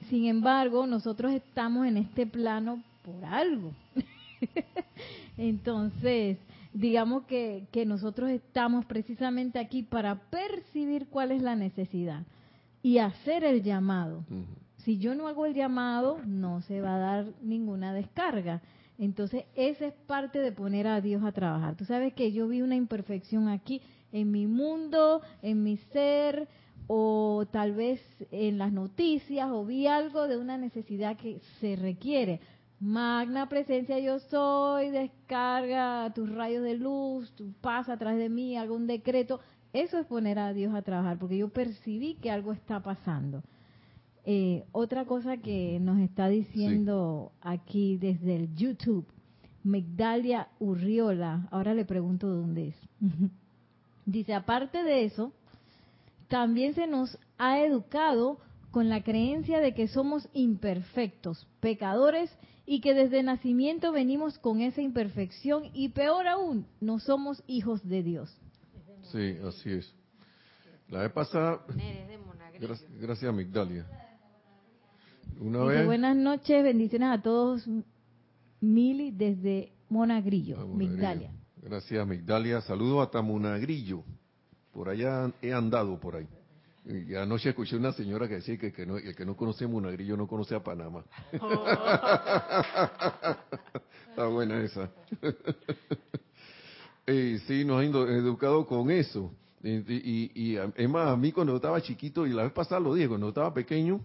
[0.09, 3.73] Sin embargo, nosotros estamos en este plano por algo.
[5.37, 6.37] Entonces,
[6.73, 12.25] digamos que, que nosotros estamos precisamente aquí para percibir cuál es la necesidad
[12.81, 14.23] y hacer el llamado.
[14.77, 18.61] Si yo no hago el llamado, no se va a dar ninguna descarga.
[18.97, 21.75] Entonces, esa es parte de poner a Dios a trabajar.
[21.75, 26.47] Tú sabes que yo vi una imperfección aquí en mi mundo, en mi ser,
[26.91, 28.01] o tal vez
[28.31, 32.41] en las noticias o vi algo de una necesidad que se requiere.
[32.79, 38.87] Magna presencia yo soy, descarga tus rayos de luz, tu pasa atrás de mí, algún
[38.87, 39.41] decreto.
[39.73, 43.43] Eso es poner a Dios a trabajar, porque yo percibí que algo está pasando.
[44.25, 49.05] Eh, otra cosa que nos está diciendo aquí desde el YouTube,
[49.63, 52.75] Migdalia Urriola, ahora le pregunto dónde es.
[54.05, 55.33] Dice, aparte de eso,
[56.29, 58.39] también se nos ha educado
[58.71, 62.31] con la creencia de que somos imperfectos, pecadores
[62.65, 68.03] y que desde nacimiento venimos con esa imperfección y peor aún, no somos hijos de
[68.03, 68.35] Dios.
[69.11, 69.93] Sí, así es.
[70.89, 71.65] La vez pasada,
[72.59, 73.85] gracias, gracias Migdalia.
[75.39, 77.67] Una vez, buenas noches, bendiciones a todos.
[78.61, 81.31] Mili desde Monagrillo, Migdalia.
[81.57, 84.03] Gracias Migdalia, saludo a Monagrillo.
[84.71, 86.27] Por allá he andado por ahí.
[86.89, 90.17] Y anoche escuché una señora que decía que, que no, el que no conoce Munagrillo
[90.17, 91.05] no conoce a Panamá.
[94.09, 94.89] Está buena esa.
[97.05, 99.31] y sí, nos han educado con eso.
[99.61, 102.95] Y, y, es más, a mí cuando yo estaba chiquito, y la vez pasada lo
[102.95, 104.01] dije, cuando yo estaba pequeño,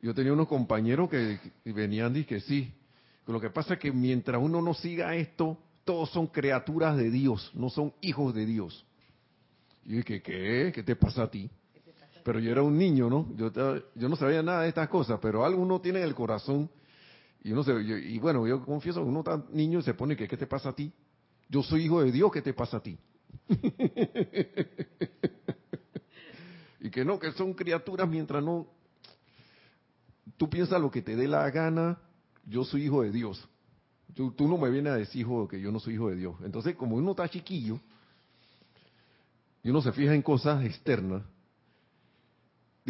[0.00, 2.72] yo tenía unos compañeros que, venían y que sí.
[3.26, 7.50] Lo que pasa es que mientras uno no siga esto, todos son criaturas de Dios,
[7.52, 8.86] no son hijos de Dios.
[9.84, 10.70] Y yo dije, ¿qué?
[10.72, 11.50] ¿Qué te pasa a ti?
[12.26, 13.28] Pero yo era un niño, ¿no?
[13.36, 13.52] Yo,
[13.94, 16.68] yo no sabía nada de estas cosas, pero algo uno tiene en el corazón.
[17.44, 20.36] Y, uno se, y bueno, yo confieso, uno está niño y se pone que, ¿qué
[20.36, 20.92] te pasa a ti?
[21.48, 22.98] Yo soy hijo de Dios, ¿qué te pasa a ti?
[26.80, 28.66] y que no, que son criaturas mientras no...
[30.36, 31.96] Tú piensas lo que te dé la gana,
[32.44, 33.48] yo soy hijo de Dios.
[34.14, 36.34] Tú, tú no me vienes a decir, que yo no soy hijo de Dios.
[36.42, 37.78] Entonces, como uno está chiquillo,
[39.62, 41.22] y uno se fija en cosas externas,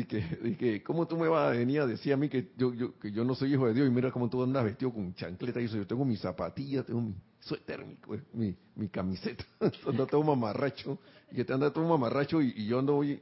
[0.04, 2.98] que, que, ¿cómo tú me vas a venir a decir a mí que yo, yo,
[2.98, 3.88] que yo no soy hijo de Dios?
[3.88, 5.76] Y mira cómo tú andas vestido con chancleta y eso.
[5.76, 7.96] Yo tengo mis zapatillas, tengo mi suéter, mi,
[8.32, 9.44] mi, mi camiseta.
[9.86, 10.98] ando todo mamarracho.
[11.30, 13.20] Y que te anda todo mamarracho y, y yo ando hoy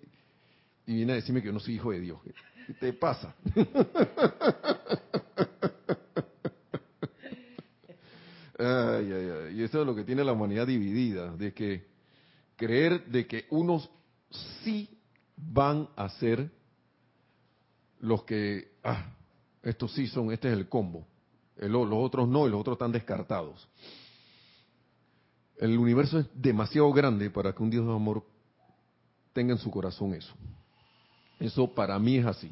[0.86, 2.18] y viene a decirme que yo no soy hijo de Dios.
[2.66, 3.34] ¿Qué te pasa?
[8.58, 9.58] ay, ay, ay.
[9.58, 11.86] Y eso es lo que tiene la humanidad dividida, de que
[12.56, 13.90] creer de que unos
[14.62, 14.88] sí
[15.36, 16.50] van a ser
[18.00, 19.06] los que, ah,
[19.62, 21.06] estos sí son, este es el combo.
[21.56, 23.66] los otros no, y los otros están descartados.
[25.56, 28.24] El universo es demasiado grande para que un Dios de amor
[29.32, 30.34] tenga en su corazón eso.
[31.38, 32.50] Eso para mí es así.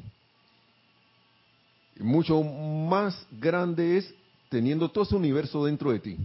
[1.95, 4.13] Y mucho más grande es
[4.49, 6.17] teniendo todo ese universo dentro de ti.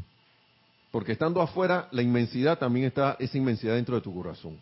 [0.91, 4.59] Porque estando afuera, la inmensidad también está, esa inmensidad dentro de tu corazón.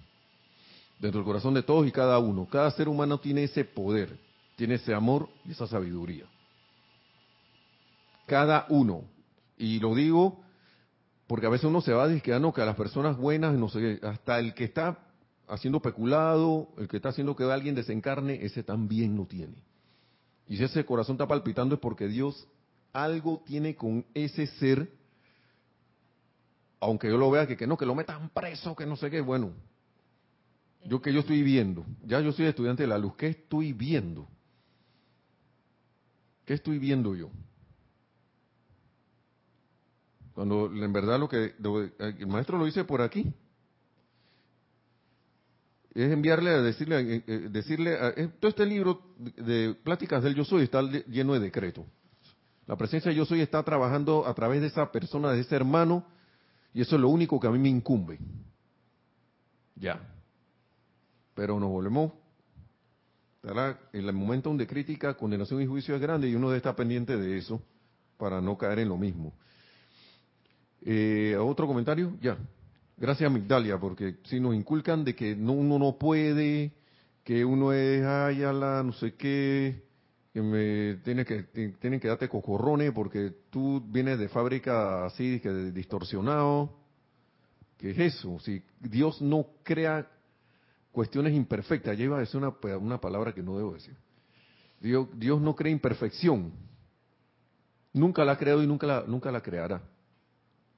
[0.99, 2.49] Dentro del corazón de todos y cada uno.
[2.51, 4.26] Cada ser humano tiene ese poder
[4.57, 6.25] tiene ese amor y esa sabiduría.
[8.27, 9.05] Cada uno.
[9.57, 10.43] Y lo digo
[11.27, 14.39] porque a veces uno se va disqueando que a las personas buenas, no sé, hasta
[14.39, 14.99] el que está
[15.49, 19.63] haciendo peculado, el que está haciendo que alguien desencarne, ese también lo tiene.
[20.49, 22.47] Y si ese corazón está palpitando es porque Dios
[22.93, 24.91] algo tiene con ese ser,
[26.81, 29.21] aunque yo lo vea que, que no, que lo metan preso, que no sé qué,
[29.21, 29.53] bueno,
[30.85, 34.29] yo que yo estoy viendo, ya yo soy estudiante de la luz, ¿qué estoy viendo?
[36.47, 37.29] ¿Qué estoy viendo yo?
[40.33, 41.55] Cuando en verdad lo que
[41.99, 43.35] el maestro lo dice por aquí,
[45.93, 50.45] es enviarle a decirle, eh, eh, decirle eh, todo este libro de pláticas del yo
[50.45, 51.85] soy está lleno de decreto.
[52.67, 56.07] La presencia de yo soy está trabajando a través de esa persona, de ese hermano,
[56.73, 58.19] y eso es lo único que a mí me incumbe.
[59.75, 60.01] Ya.
[61.35, 62.13] Pero nos volvemos
[63.43, 67.17] en el momento donde crítica, condenación y juicio es grande y uno debe estar pendiente
[67.17, 67.63] de eso
[68.17, 69.33] para no caer en lo mismo.
[70.83, 72.17] Eh, ¿Otro comentario?
[72.21, 72.37] Ya.
[72.97, 76.73] Gracias, Migdalia, porque si nos inculcan de que no, uno no puede,
[77.25, 79.83] que uno es, ay, ala, no sé qué,
[80.33, 81.43] que me tiene que
[81.79, 86.73] tienen que darte cocorrones porque tú vienes de fábrica así, que distorsionado.
[87.77, 88.39] ¿Qué es eso?
[88.41, 90.09] Si Dios no crea
[90.97, 91.99] cuestiones imperfectas.
[91.99, 93.95] Ya iba a decir una, una palabra que no debo decir.
[94.81, 96.55] Dios, no crea imperfección.
[97.93, 99.83] Nunca la ha creado y nunca la, nunca la creará.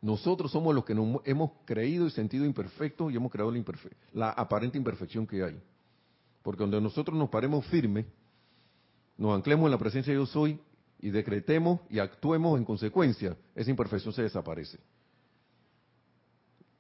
[0.03, 3.63] Nosotros somos los que nos hemos creído y sentido imperfectos y hemos creado la,
[4.13, 5.63] la aparente imperfección que hay.
[6.43, 8.05] Porque donde nosotros nos paremos firmes,
[9.17, 10.61] nos anclemos en la presencia de Dios soy
[10.99, 14.81] y decretemos y actuemos en consecuencia, esa imperfección se desaparece.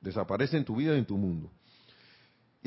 [0.00, 1.52] Desaparece en tu vida y en tu mundo.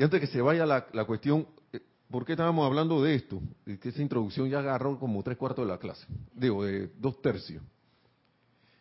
[0.02, 1.78] Y antes que se vaya la, cuestión, eh,
[2.10, 3.40] ¿por qué estábamos hablando de esto?
[3.64, 7.22] De que esa introducción ya agarró como tres cuartos de la clase, digo, de dos
[7.22, 7.62] tercios.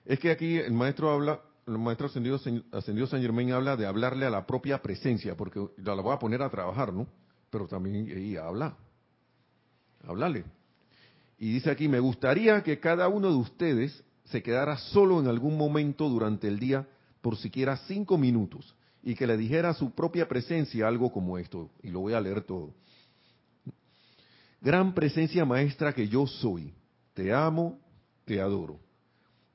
[0.04, 2.40] Es que aquí el maestro habla, el maestro ascendido,
[2.72, 6.18] ascendido San Germain habla de hablarle a la propia presencia, porque la, la voy a
[6.18, 7.06] poner a trabajar, ¿no?
[7.52, 8.76] Pero también ahí habla,
[10.08, 10.44] hablarle.
[11.38, 15.56] Y dice aquí, me gustaría que cada uno de ustedes se quedara solo en algún
[15.56, 16.88] momento durante el día,
[17.22, 21.70] por siquiera cinco minutos, y que le dijera a su propia presencia algo como esto,
[21.82, 22.74] y lo voy a leer todo.
[24.62, 26.74] Gran presencia maestra que yo soy,
[27.14, 27.80] te amo,
[28.26, 28.80] te adoro.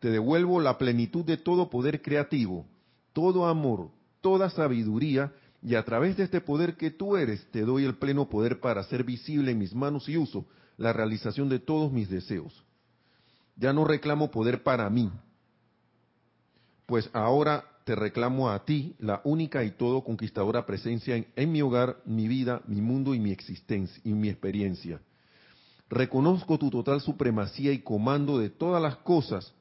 [0.01, 2.67] Te devuelvo la plenitud de todo poder creativo,
[3.13, 3.91] todo amor,
[4.21, 5.33] toda sabiduría,
[5.63, 8.81] y a través de este poder que tú eres, te doy el pleno poder para
[8.81, 10.45] hacer visible en mis manos y uso
[10.77, 12.65] la realización de todos mis deseos.
[13.57, 15.11] Ya no reclamo poder para mí,
[16.85, 21.99] pues ahora te reclamo a ti, la única y todo conquistadora presencia en, mi hogar,
[22.05, 25.01] mi vida, mi mundo y mi existencia y mi experiencia.
[25.89, 29.55] Reconozco tu total supremacía y comando de todas las cosas,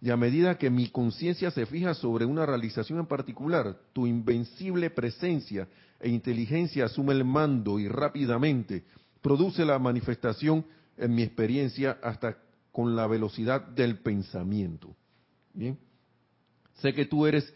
[0.00, 4.88] y a medida que mi conciencia se fija sobre una realización en particular, tu invencible
[4.90, 5.66] presencia
[5.98, 8.84] e inteligencia asume el mando y rápidamente
[9.20, 10.64] produce la manifestación
[10.96, 12.38] en mi experiencia hasta
[12.70, 14.94] con la velocidad del pensamiento.
[15.52, 15.87] Bien.
[16.78, 17.52] Sé que tú eres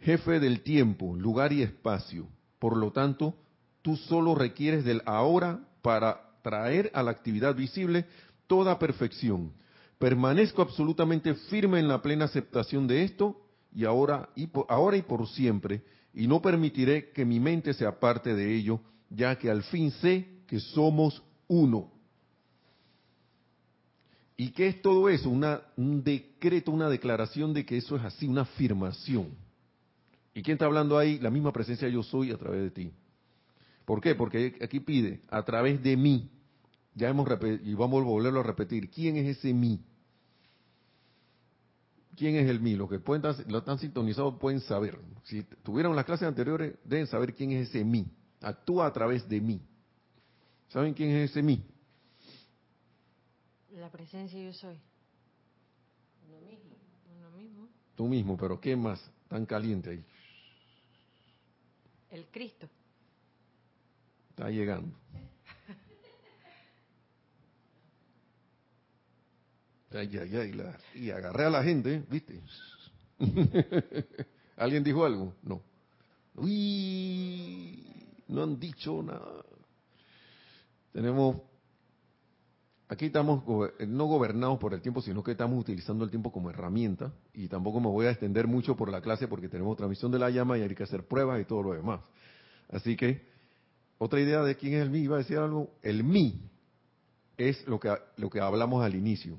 [0.00, 2.26] jefe del tiempo, lugar y espacio.
[2.58, 3.34] Por lo tanto,
[3.82, 8.06] tú solo requieres del ahora para traer a la actividad visible
[8.46, 9.52] toda perfección.
[9.98, 13.40] Permanezco absolutamente firme en la plena aceptación de esto
[13.74, 15.82] y ahora y por, ahora y por siempre
[16.12, 18.80] y no permitiré que mi mente se aparte de ello,
[19.10, 21.93] ya que al fin sé que somos uno.
[24.36, 25.30] ¿Y qué es todo eso?
[25.30, 29.28] Una, un decreto, una declaración de que eso es así, una afirmación.
[30.34, 31.18] ¿Y quién está hablando ahí?
[31.20, 32.92] La misma presencia yo soy a través de ti.
[33.84, 34.14] ¿Por qué?
[34.14, 36.30] Porque aquí pide, a través de mí.
[36.94, 37.28] Ya hemos
[37.64, 38.90] y vamos a volverlo a repetir.
[38.90, 39.80] ¿Quién es ese mí?
[42.16, 42.76] ¿Quién es el mí?
[42.76, 44.98] Los que pueden lo están sintonizados pueden saber.
[45.24, 48.06] Si tuvieron las clases anteriores, deben saber quién es ese mí.
[48.40, 49.60] Actúa a través de mí.
[50.68, 51.64] ¿Saben quién es ese mí?
[53.78, 54.78] La presencia yo soy.
[56.28, 56.76] Uno mismo.
[57.16, 57.68] Uno mismo.
[57.96, 59.00] Tú mismo, pero ¿qué más?
[59.28, 60.04] Tan caliente ahí.
[62.10, 62.68] El Cristo.
[64.30, 64.96] Está llegando.
[69.90, 72.40] Ay, ay, ay, la, y agarré a la gente, ¿viste?
[74.56, 75.34] ¿Alguien dijo algo?
[75.42, 75.62] No.
[76.34, 77.86] Uy,
[78.26, 79.44] no han dicho nada.
[80.92, 81.36] Tenemos,
[82.88, 83.44] aquí estamos
[83.86, 87.12] no gobernados por el tiempo, sino que estamos utilizando el tiempo como herramienta.
[87.32, 90.30] Y tampoco me voy a extender mucho por la clase porque tenemos transmisión de la
[90.30, 92.00] llama y hay que hacer pruebas y todo lo demás.
[92.70, 93.26] Así que,
[93.98, 95.70] otra idea de quién es el mí, iba a decir algo.
[95.82, 96.50] El mí
[97.36, 99.38] es lo que, lo que hablamos al inicio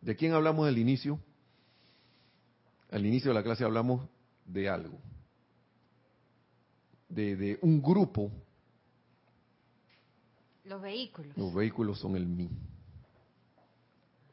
[0.00, 1.20] ¿De quién hablamos al inicio?
[2.90, 4.08] Al inicio de la clase hablamos
[4.46, 4.98] de algo,
[7.08, 8.32] de, un grupo.
[10.70, 11.36] Los vehículos.
[11.36, 12.48] Los vehículos son el mí.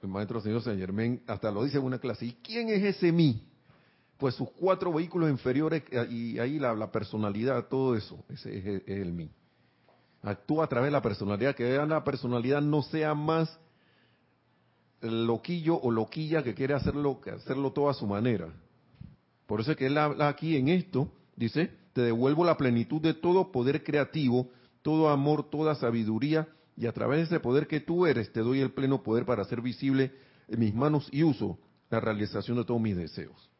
[0.03, 2.27] El maestro señor Saint Germain hasta lo dice en una clase.
[2.27, 3.43] ¿Y quién es ese mí?
[4.19, 9.13] Pues sus cuatro vehículos inferiores eh, y ahí la, personalidad, todo eso, ese es, el
[9.13, 9.31] mí.
[10.21, 13.59] Actúa a través de la personalidad, que la personalidad no sea más
[15.01, 18.53] loquillo o loquilla que quiere hacerlo, hacerlo todo a su manera.
[19.47, 23.15] Por eso es que él habla aquí en esto, dice, te devuelvo la plenitud de
[23.15, 24.51] todo poder creativo,
[24.87, 28.61] todo amor, toda sabiduría, y a través de ese poder que tú eres, te doy
[28.61, 30.13] el pleno poder para hacer visible
[30.47, 31.59] en mis manos y uso
[31.89, 33.51] la realización de todos mis deseos.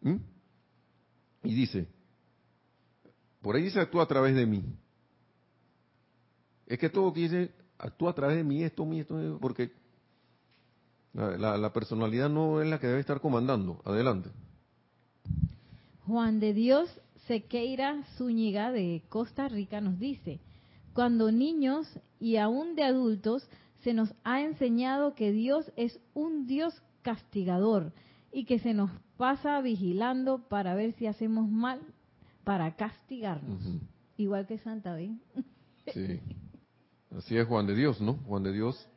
[0.00, 0.16] ¿Mm?
[1.44, 1.86] Y dice,
[3.42, 4.64] por ahí dice actúa a través de mí.
[6.64, 9.70] Es que todo dice, actúa a través de mí, esto, mí, esto, porque
[11.12, 13.82] la, personalidad no es la que debe estar comandando.
[13.84, 14.30] Adelante.
[16.06, 16.88] Juan de Dios
[17.26, 20.40] Sequeira Zúñiga de Costa Rica nos dice,
[20.92, 21.86] cuando niños
[22.18, 23.48] y aún de adultos
[23.82, 27.92] se nos ha enseñado que Dios es un Dios castigador
[28.32, 31.80] y que se nos pasa vigilando para ver si hacemos mal,
[32.44, 33.62] para castigarnos.
[34.16, 35.16] Igual que Santa B.
[35.94, 36.20] Sí.
[37.16, 38.14] Así es Juan de Dios, ¿no?
[38.28, 38.88] Juan de Dios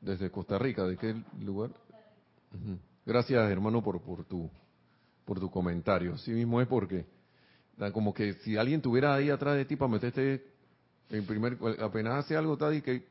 [0.00, 1.70] desde Costa Rica, ¿de qué lugar?
[3.04, 4.48] Gracias, hermano, por, por tu
[5.24, 6.16] por tu comentario.
[6.18, 7.06] Sí mismo es porque
[7.90, 10.44] como que si alguien tuviera ahí atrás de ti para meterte
[11.10, 13.04] en primer apenas hace algo tal y que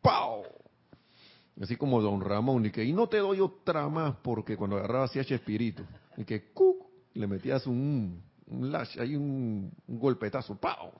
[0.00, 0.44] ¡pau!
[1.60, 5.04] Así como Don Ramón y que y no te doy otra más porque cuando agarraba
[5.04, 5.82] así a espíritu
[6.16, 6.84] y que ¡cuc!
[7.14, 10.92] le metías un, un lash, ahí un, golpetazo, ¡pau!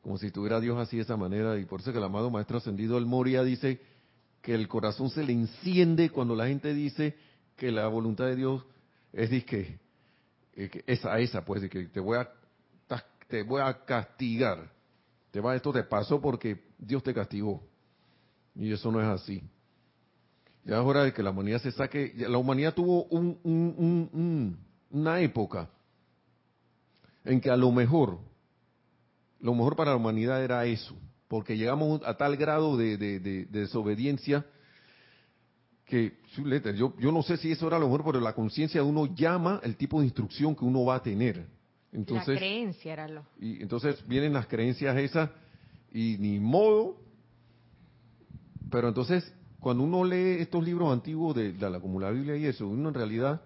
[0.00, 2.58] Como si tuviera Dios así de esa manera y por eso que el amado maestro
[2.58, 3.80] ascendido el Moria dice
[4.42, 7.16] que el corazón se le enciende cuando la gente dice
[7.56, 8.64] que la voluntad de Dios
[9.12, 9.78] es disque,
[10.86, 12.28] esa, esa, pues, que te voy a,
[13.28, 14.70] te voy a castigar.
[15.30, 17.62] Te va, esto te pasó porque Dios te castigó.
[18.54, 19.42] Y eso no es así.
[20.64, 22.14] Ya es hora de que la humanidad se saque.
[22.16, 24.58] La humanidad tuvo un,
[24.90, 25.68] una época
[27.24, 28.18] en que a lo mejor,
[29.40, 30.94] lo mejor para la humanidad era eso
[31.34, 32.96] porque llegamos a tal grado de,
[33.50, 34.46] desobediencia
[35.84, 36.18] que,
[36.76, 39.60] yo, yo no sé si eso era lo mejor, pero la conciencia de uno llama
[39.62, 41.46] el tipo de instrucción que uno va a tener.
[41.92, 43.24] Entonces, la creencia era lo.
[43.38, 45.30] Y entonces vienen las creencias esas
[45.92, 46.96] y ni modo.
[48.70, 52.88] Pero entonces, cuando uno lee estos libros antiguos de, la, la Biblia y eso, uno
[52.88, 53.42] en realidad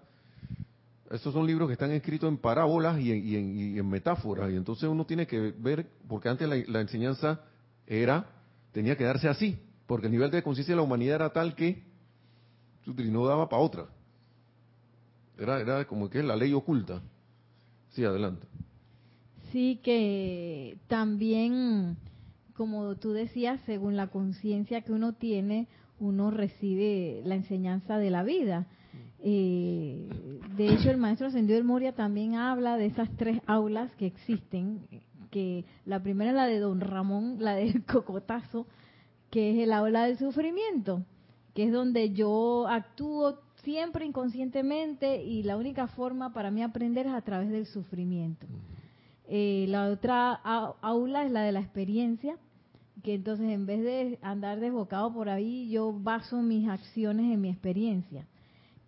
[1.11, 5.27] Estos son libros que están escritos en parábolas y en, metáforas, y entonces uno tiene
[5.27, 7.41] que ver, porque antes la, enseñanza
[7.85, 8.27] era,
[8.71, 11.88] tenía que darse así, porque el nivel de conciencia de la humanidad era tal que
[13.11, 13.85] no daba para otra.
[15.37, 17.01] Era, era como que la ley oculta.
[17.89, 18.45] Sí, adelante.
[19.51, 21.97] Sí, que también,
[22.55, 25.67] como tú decías, según la conciencia que uno tiene,
[25.99, 28.67] uno recibe la enseñanza de la vida.
[29.21, 30.07] Eh,
[30.55, 34.81] de hecho, el maestro Ascendido del Moria también habla de esas tres aulas que existen,
[35.31, 38.67] que la primera es la de Don Ramón, la del cocotazo,
[39.29, 41.03] que es el aula del sufrimiento,
[41.59, 47.11] que es donde yo actúo siempre inconscientemente y la única forma para mí aprender es
[47.11, 48.47] a través del sufrimiento.
[49.27, 52.37] Eh, la otra aula es la de la experiencia,
[53.03, 57.49] que entonces en vez de andar desbocado por ahí, yo baso mis acciones en mi
[57.49, 58.25] experiencia.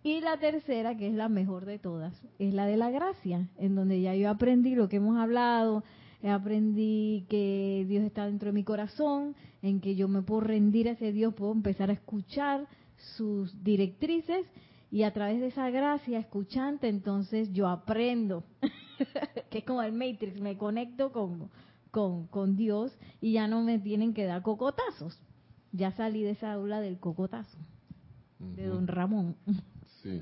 [0.02, 3.74] Y la tercera, que es la mejor de todas, es la de la gracia, en
[3.74, 5.84] donde ya yo aprendí lo que hemos hablado,
[6.30, 10.92] aprendí que Dios está dentro de mi corazón, en que yo me puedo rendir a
[10.92, 12.68] ese Dios, puedo empezar a escuchar
[13.16, 14.46] sus directrices
[14.90, 18.44] y a través de esa gracia escuchante entonces yo aprendo,
[19.50, 21.50] que es como el Matrix, me conecto con,
[21.90, 25.20] con, con Dios y ya no me tienen que dar cocotazos.
[25.72, 27.56] Ya salí de esa aula del cocotazo,
[28.38, 29.36] de don Ramón.
[30.02, 30.20] Sí.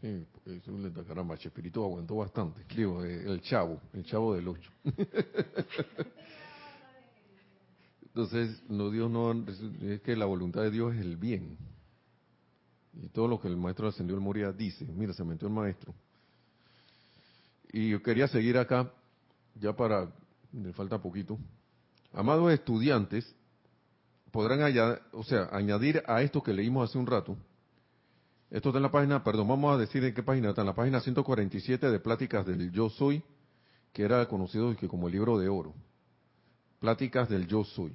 [0.00, 2.64] Sí, es un caramba, Chespirito aguantó bastante.
[2.74, 4.70] Digo, eh, el chavo, el chavo del 8.
[8.06, 9.32] Entonces, no, Dios no,
[9.82, 11.58] es que la voluntad de Dios es el bien.
[12.94, 15.94] Y todo lo que el maestro ascendió el Moria dice, mira, se metió el maestro.
[17.72, 18.90] Y yo quería seguir acá,
[19.54, 20.10] ya para,
[20.50, 21.38] me falta poquito.
[22.12, 23.32] Amados estudiantes,
[24.32, 27.36] podrán añadir, o sea, añadir a esto que leímos hace un rato,
[28.50, 30.74] esto está en la página, perdón, vamos a decir en qué página está, en la
[30.74, 33.22] página 147 de Pláticas del Yo Soy,
[33.92, 35.72] que era conocido como el libro de oro.
[36.80, 37.94] Pláticas del Yo Soy.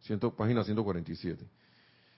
[0.00, 1.46] Ciento, página 147.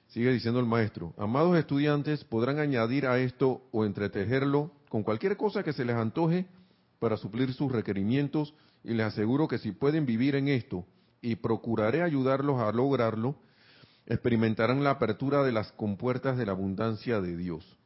[0.08, 5.62] Sigue diciendo el maestro, amados estudiantes podrán añadir a esto o entretejerlo con cualquier cosa
[5.62, 6.46] que se les antoje
[6.98, 8.54] para suplir sus requerimientos
[8.84, 10.86] y les aseguro que si pueden vivir en esto
[11.20, 13.36] y procuraré ayudarlos a lograrlo,
[14.06, 17.78] experimentarán la apertura de las compuertas de la abundancia de Dios.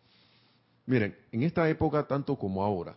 [0.87, 2.97] Miren, en esta época tanto como ahora,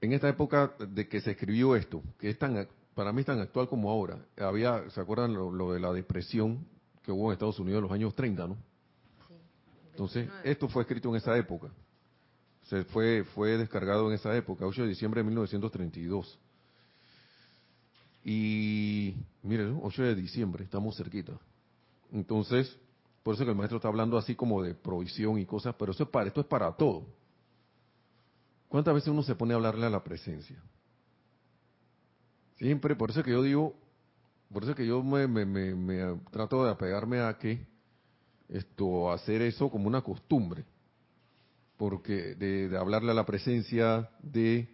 [0.00, 3.40] en esta época de que se escribió esto, que es tan, para mí es tan
[3.40, 6.66] actual como ahora, había, ¿se acuerdan lo, de la depresión
[7.02, 8.56] que hubo en Estados Unidos en los años 30, no?
[9.90, 11.68] Entonces, esto fue escrito en esa época.
[12.62, 16.38] Se fue, fue descargado en esa época, 8 de diciembre de 1932.
[18.24, 21.32] Y miren, 8 de diciembre, estamos cerquita.
[22.12, 22.76] Entonces,
[23.22, 26.04] por eso que el maestro está hablando así como de provisión y cosas, pero eso
[26.04, 27.06] es para, esto es para todo.
[28.68, 30.56] ¿Cuántas veces uno se pone a hablarle a la presencia?
[32.56, 33.74] Siempre, por eso que yo digo,
[34.52, 37.66] por eso que yo me, me, trato de apegarme a que
[38.48, 40.64] esto, hacer eso como una costumbre.
[41.76, 44.68] Porque de, de hablarle a la presencia, de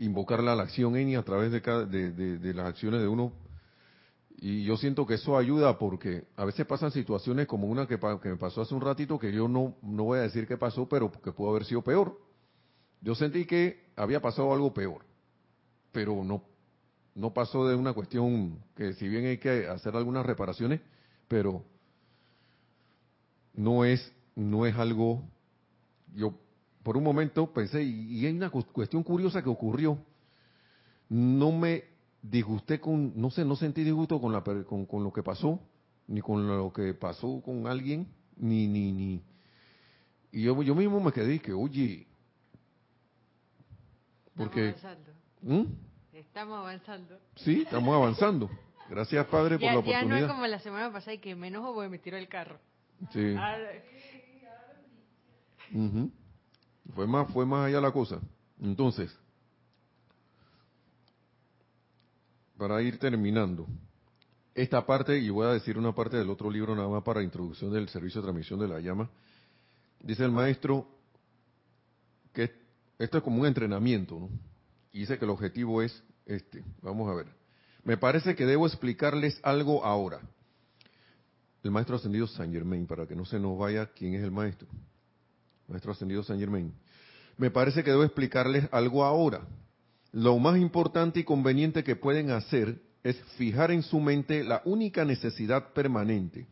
[0.00, 1.60] invocarla a la acción en y a través de,
[2.10, 3.32] de, las acciones de uno.
[4.38, 8.28] Y yo siento que eso ayuda porque a veces pasan situaciones como una que, que
[8.30, 11.12] me pasó hace un ratito que yo no, no voy a decir qué pasó, pero
[11.12, 12.18] que pudo haber sido peor.
[13.02, 15.04] Yo sentí que había pasado algo peor,
[15.92, 16.42] pero no,
[17.14, 20.80] no pasó de una cuestión que si bien hay que hacer algunas reparaciones,
[21.28, 21.62] pero
[23.52, 25.22] no es, no es algo,
[26.14, 26.32] yo
[26.82, 29.98] por un momento pensé, y, hay una cuestión curiosa que ocurrió,
[31.08, 31.84] no me
[32.22, 35.60] disgusté con, no sé, no sentí disgusto con, la, con, lo que pasó,
[36.06, 38.06] ni con lo que pasó con alguien,
[38.36, 39.22] ni, ni, ni.
[40.32, 42.06] Y yo, yo mismo me quedé y que, oye,
[44.36, 44.68] porque...
[44.68, 45.12] Estamos avanzando.
[45.42, 46.16] ¿Mm?
[46.16, 47.18] Estamos avanzando.
[47.36, 48.50] Sí, estamos avanzando.
[48.88, 50.02] Gracias, Padre, por la oportunidad.
[50.02, 52.28] Ya no es como la semana pasada y que me enojo porque me tiró el
[52.28, 52.58] carro.
[53.12, 53.36] Sí.
[56.94, 58.20] Fue más, fue más allá la cosa.
[58.60, 59.16] Entonces,
[62.56, 63.66] para ir terminando,
[64.54, 67.72] esta parte, y voy a decir una parte del otro libro nada más para introducción
[67.72, 69.08] del servicio de transmisión de la llama,
[70.02, 70.86] dice el maestro
[72.32, 72.52] que
[72.98, 74.28] esto es como un entrenamiento, ¿no?
[74.92, 76.64] Y dice que el objetivo es este.
[76.82, 77.26] Vamos a ver.
[77.84, 80.20] Me parece que debo explicarles algo ahora.
[81.62, 84.68] El maestro ascendido Saint Germain, para que no se nos vaya quién es el maestro.
[85.70, 86.72] Maestro ascendido San Germain.
[87.38, 89.46] Me parece que debo explicarles algo ahora.
[90.12, 95.04] Lo más importante y conveniente que pueden hacer es fijar en su mente la única
[95.04, 96.46] necesidad permanente,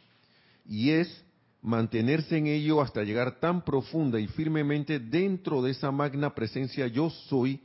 [0.65, 1.25] y es
[1.61, 7.11] mantenerse en ello hasta llegar tan profunda y firmemente dentro de esa magna presencia yo
[7.11, 7.61] soy,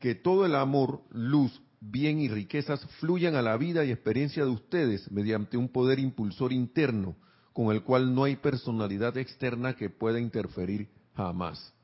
[0.00, 4.50] que todo el amor, luz, bien y riquezas fluyan a la vida y experiencia de
[4.50, 7.16] ustedes mediante un poder impulsor interno,
[7.58, 10.86] con el cual no hay personalidad externa que pueda interferir
[11.16, 11.74] jamás.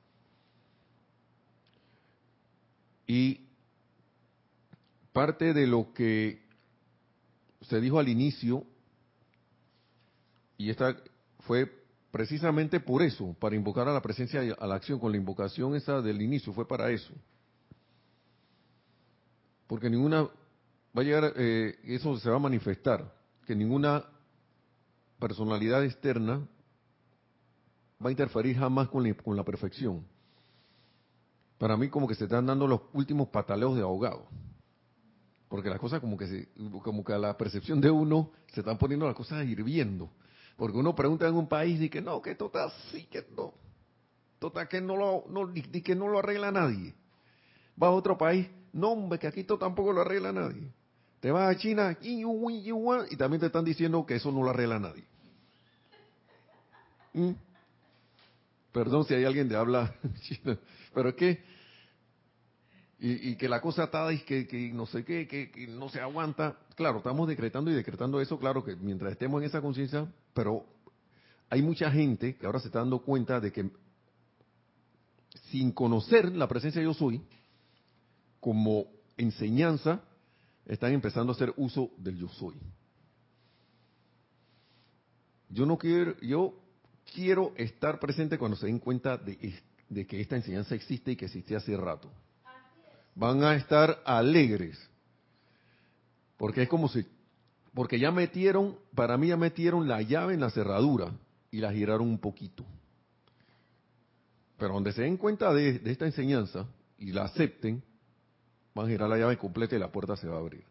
[3.09, 3.41] Y
[5.13, 6.41] parte de lo que
[7.63, 8.65] se dijo al inicio,
[10.59, 10.97] y esta
[11.41, 11.69] fue
[12.13, 15.75] precisamente por eso, para invocar a la presencia y a la acción, con la invocación
[15.75, 17.13] esa del inicio, fue para eso.
[19.67, 20.31] Porque ninguna, va
[20.95, 23.13] a llegar, eh, eso se va a manifestar,
[23.45, 24.14] que ninguna
[25.19, 26.47] personalidad externa
[28.05, 30.05] va a interferir jamás con la, con la perfección.
[31.59, 34.27] Para mí como que se están dando los últimos pataleos de ahogado.
[35.49, 36.49] Porque las cosas como que se,
[36.83, 40.11] como que a la percepción de uno se están poniendo las cosas hirviendo.
[40.57, 43.55] Porque uno pregunta en un país y que no, que esto está así, que no.
[44.39, 46.95] Total que no lo, no, que no lo arregla nadie.
[47.81, 50.71] Va a otro país, no hombre, que aquí esto tampoco lo arregla nadie.
[51.25, 55.05] Te vas a China y también te están diciendo que eso no lo arregla nadie.
[57.15, 57.31] ¿Mm?
[58.71, 60.59] Perdón si hay alguien de habla china,
[60.93, 61.43] pero es que
[62.99, 65.99] y, que la cosa está y que, que no sé qué, que, que, no se
[65.99, 66.59] aguanta.
[66.75, 70.67] Claro, estamos decretando y decretando eso, claro que mientras estemos en esa conciencia, pero
[71.49, 73.71] hay mucha gente que ahora se está dando cuenta de que
[75.51, 77.23] sin conocer la presencia de yo soy,
[78.41, 80.03] como enseñanza,
[80.67, 82.55] están empezando a hacer uso del yo soy.
[85.49, 86.55] Yo no quiero, yo
[87.13, 89.37] quiero estar presente cuando se den cuenta de,
[90.07, 92.11] que esta enseñanza existe y que existe hace rato
[93.15, 94.79] van a estar alegres.
[96.37, 97.07] Porque es como si,
[97.73, 101.13] porque ya metieron, para mí ya metieron la llave en la cerradura
[101.51, 102.65] y la giraron un poquito.
[104.59, 106.67] Pero donde se den cuenta de, esta enseñanza
[106.99, 107.83] y la acepten,
[108.75, 110.65] van a girar la llave completa y la puerta se va a abrir.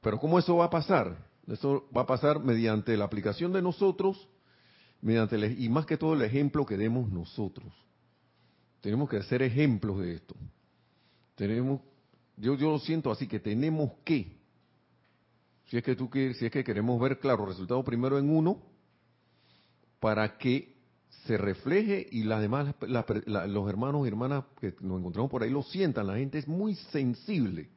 [0.00, 1.16] Pero ¿cómo eso va a pasar?
[1.46, 4.28] Eso va a pasar mediante la aplicación de nosotros,
[5.00, 7.72] mediante y más que todo el ejemplo que demos nosotros.
[8.80, 10.34] Tenemos que ser ejemplos de esto.
[11.34, 11.80] Tenemos,
[12.36, 14.36] yo, yo lo siento así que tenemos que,
[15.66, 18.60] si es que tú si es que queremos ver claro resultado primero en uno,
[19.98, 20.71] para que
[21.26, 22.74] se refleje y las demás,
[23.26, 26.08] los hermanos y hermanas que nos encontramos por ahí lo sientan.
[26.08, 27.70] La gente es muy sensible.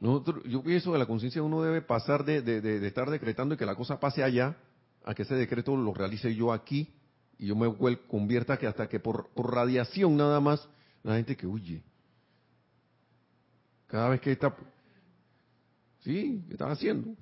[0.00, 3.64] Nosotros, yo pienso que la conciencia uno debe pasar de, de, estar decretando y que
[3.64, 4.56] la cosa pase allá,
[5.04, 6.92] a que ese decreto lo realice yo aquí
[7.38, 7.72] y yo me
[8.08, 10.68] convierta que hasta que por, radiación nada más
[11.02, 11.82] la gente que huye.
[13.86, 14.54] Cada vez que está...
[16.00, 17.14] Sí, ¿qué están haciendo?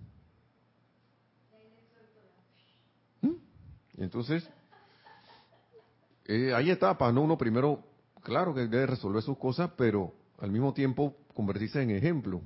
[3.96, 4.48] Entonces,
[6.26, 7.22] eh, hay etapas, ¿no?
[7.22, 7.82] Uno primero,
[8.22, 12.42] claro que debe resolver sus cosas, pero al mismo tiempo convertirse en ejemplo.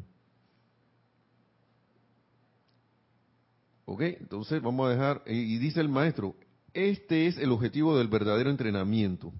[3.84, 4.02] ¿Ok?
[4.02, 6.34] Entonces vamos a dejar, y dice el maestro,
[6.74, 9.32] este es el objetivo del verdadero entrenamiento,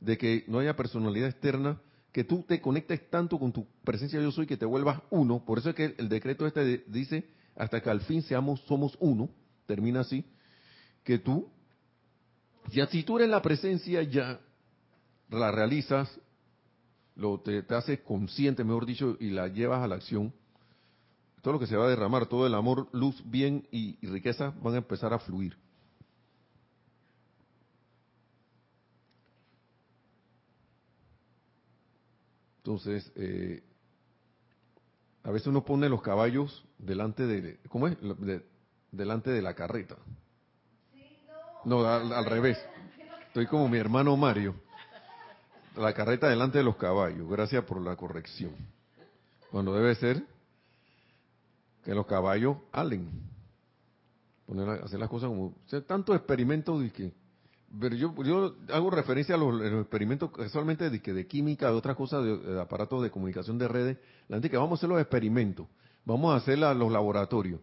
[0.00, 1.80] de que no haya personalidad externa,
[2.12, 5.44] que tú te conectes tanto con tu presencia yo soy que te vuelvas uno.
[5.44, 9.28] Por eso es que el decreto este dice, hasta que al fin seamos, somos uno,
[9.66, 10.24] termina así,
[11.06, 11.48] que tú,
[12.72, 14.40] ya si tú eres la presencia, ya
[15.30, 16.10] la realizas,
[17.14, 20.34] lo te, haces consciente, mejor dicho, y la llevas a la acción,
[21.42, 24.74] todo lo que se va a derramar, todo el amor, luz, bien y riqueza van
[24.74, 25.56] a empezar a fluir.
[32.58, 33.62] Entonces, eh,
[35.22, 37.96] a veces uno pone los caballos delante de, ¿cómo es?
[38.90, 39.96] delante de la carreta.
[41.66, 42.56] No, al, revés.
[43.26, 44.54] Estoy como mi hermano Mario.
[45.74, 47.28] La carreta delante de los caballos.
[47.28, 48.52] Gracias por la corrección.
[49.50, 50.22] Cuando debe ser
[51.84, 53.10] que los caballos alen.
[54.46, 55.56] Poner, hacer las cosas como...
[55.72, 57.12] O tanto experimento que
[57.80, 62.24] pero yo, yo hago referencia a los, experimentos casualmente de, de química, de otras cosas,
[62.24, 63.98] de, aparatos de comunicación de redes.
[64.28, 65.66] La gente que vamos a hacer los experimentos,
[66.04, 67.60] vamos a hacer los laboratorios.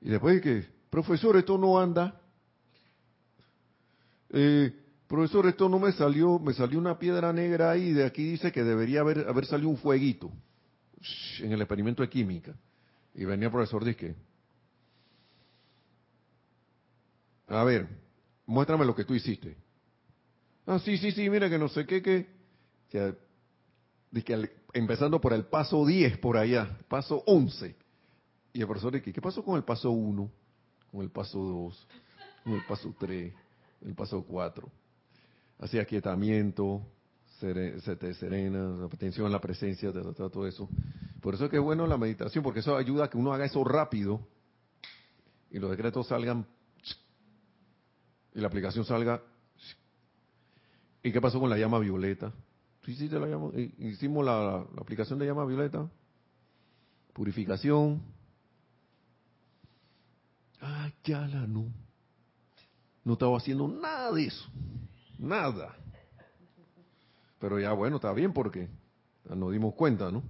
[0.00, 2.20] Y después de que, profesor, esto no anda.
[4.30, 4.72] Eh,
[5.06, 8.62] profesor, esto no me salió, me salió una piedra negra ahí, de aquí dice que
[8.62, 10.30] debería haber, haber salido un fueguito
[11.40, 12.54] en el experimento de química.
[13.14, 14.14] Y venía el profesor, dice
[17.48, 17.88] a ver,
[18.44, 19.56] muéstrame lo que tú hiciste.
[20.66, 22.26] Ah, sí, sí, sí, mira que no sé qué, que,
[22.90, 23.16] que
[24.74, 27.74] empezando por el paso 10 por allá, paso 11.
[28.52, 30.30] Y el profesor dice, ¿qué pasó con el paso 1?
[30.90, 31.86] con el paso 2,
[32.44, 33.32] con el paso 3,
[33.84, 34.68] el paso 4.
[35.58, 36.82] Así aquietamiento,
[37.40, 40.68] se serena, atención a la presencia, todo eso.
[41.20, 43.44] Por eso es que es bueno la meditación, porque eso ayuda a que uno haga
[43.44, 44.20] eso rápido
[45.50, 46.46] y los decretos salgan
[48.34, 49.22] y la aplicación salga.
[51.02, 52.32] ¿Y qué pasó con la llama violeta?
[52.86, 53.50] hiciste la llama?
[53.78, 55.90] Hicimos la, aplicación de llama violeta.
[57.12, 58.02] Purificación.
[60.60, 61.66] Ah, ya la no.
[63.08, 64.46] No estaba haciendo nada de eso.
[65.18, 65.74] Nada.
[67.38, 68.68] Pero ya bueno, está bien porque
[69.34, 70.22] nos dimos cuenta, ¿no?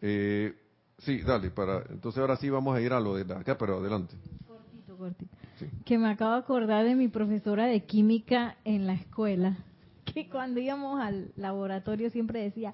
[0.00, 0.58] Eh,
[0.96, 4.16] sí, dale, para, entonces ahora sí vamos a ir a lo de acá, pero adelante.
[4.46, 5.36] Cortito, cortito.
[5.84, 9.58] Que me acabo de acordar de mi profesora de química en la escuela,
[10.06, 12.72] que cuando íbamos al laboratorio siempre decía,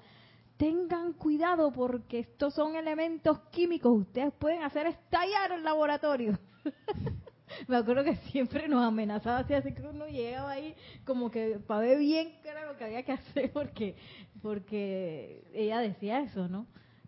[0.55, 6.39] tengan cuidado porque estos son elementos químicos, ustedes pueden hacer estallar el laboratorio.
[7.67, 10.75] me acuerdo que siempre nos amenazaba así, así que uno llegaba ahí
[11.05, 13.95] como que para ver bien qué era lo que había que hacer porque
[14.41, 16.67] porque ella decía eso, ¿no?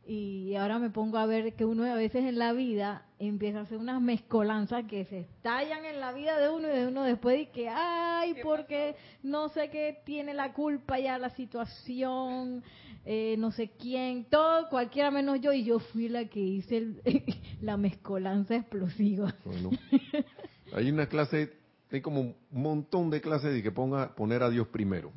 [0.09, 3.61] Y ahora me pongo a ver que uno a veces en la vida empieza a
[3.63, 7.41] hacer unas mezcolanzas que se estallan en la vida de uno y de uno después
[7.41, 12.63] y que, ay, porque no sé qué tiene la culpa ya la situación,
[13.05, 16.87] eh, no sé quién, todo, cualquiera menos yo, y yo fui la que hice
[17.61, 19.35] la mezcolanza explosiva.
[19.43, 19.71] Bueno,
[20.73, 21.53] hay una clase,
[21.91, 25.11] hay como un montón de clases de que ponga poner a Dios primero.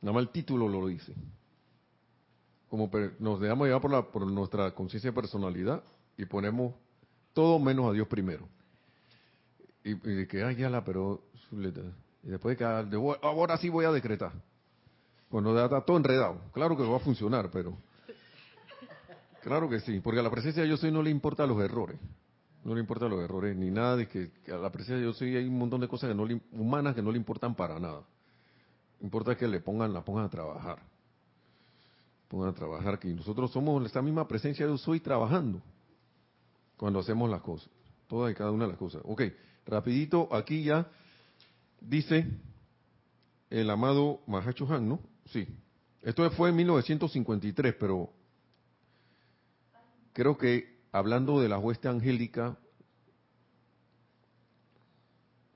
[0.00, 1.14] Nada más el título lo dice
[2.68, 5.82] como nos dejamos llevar por, la, por nuestra conciencia de personalidad
[6.16, 6.74] y ponemos
[7.32, 8.48] todo menos a Dios primero.
[9.84, 11.22] Y, de que, ay, ya la, pero...
[11.52, 12.84] Y después de que, ah,
[13.22, 14.32] ahora sí voy a decretar.
[15.30, 16.40] Bueno, está todo enredado.
[16.52, 17.76] Claro que va a funcionar, pero...
[19.42, 21.98] Claro que sí, porque a la presencia de yo soy no le importa los errores.
[22.66, 25.46] No le importan los errores ni nada de que, a la presencia de soy hay
[25.46, 28.02] un montón de cosas que no humanas que no le importan para nada.
[29.00, 30.78] Importa que le pongan, la pongan a trabajar
[32.28, 35.62] pongan a trabajar, que nosotros somos esta misma presencia de yo soy trabajando
[36.76, 37.70] cuando hacemos las cosas,
[38.08, 39.00] todas y cada una de las cosas.
[39.04, 39.22] Ok,
[39.64, 40.88] rapidito, aquí ya
[41.80, 42.26] dice
[43.48, 45.00] el amado Mahacho Han, ¿no?
[45.26, 45.46] Sí.
[46.02, 48.10] Esto fue en 1953, pero
[50.12, 52.56] creo que hablando de la hueste angélica,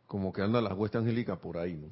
[0.07, 1.89] como que anda la hueste angélica por ahí, ¿no?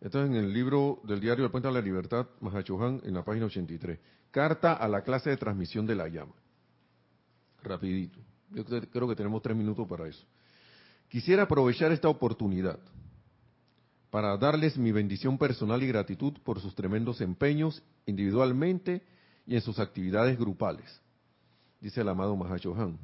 [0.00, 3.24] Esto es en el libro del diario del Puente de la Libertad, Mahachohan, en la
[3.24, 3.98] página 83.
[4.30, 6.34] Carta a la clase de transmisión de la llama.
[7.62, 8.18] Rapidito.
[8.50, 10.26] Yo creo que tenemos tres minutos para eso.
[11.08, 12.78] Quisiera aprovechar esta oportunidad
[14.10, 19.02] para darles mi bendición personal y gratitud por sus tremendos empeños individualmente
[19.46, 21.00] y en sus actividades grupales,
[21.84, 22.98] dice el amado Mahachohan.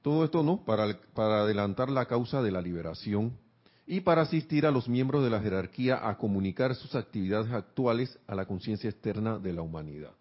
[0.00, 3.36] Todo esto no para, para adelantar la causa de la liberación
[3.86, 8.34] y para asistir a los miembros de la jerarquía a comunicar sus actividades actuales a
[8.34, 10.12] la conciencia externa de la humanidad.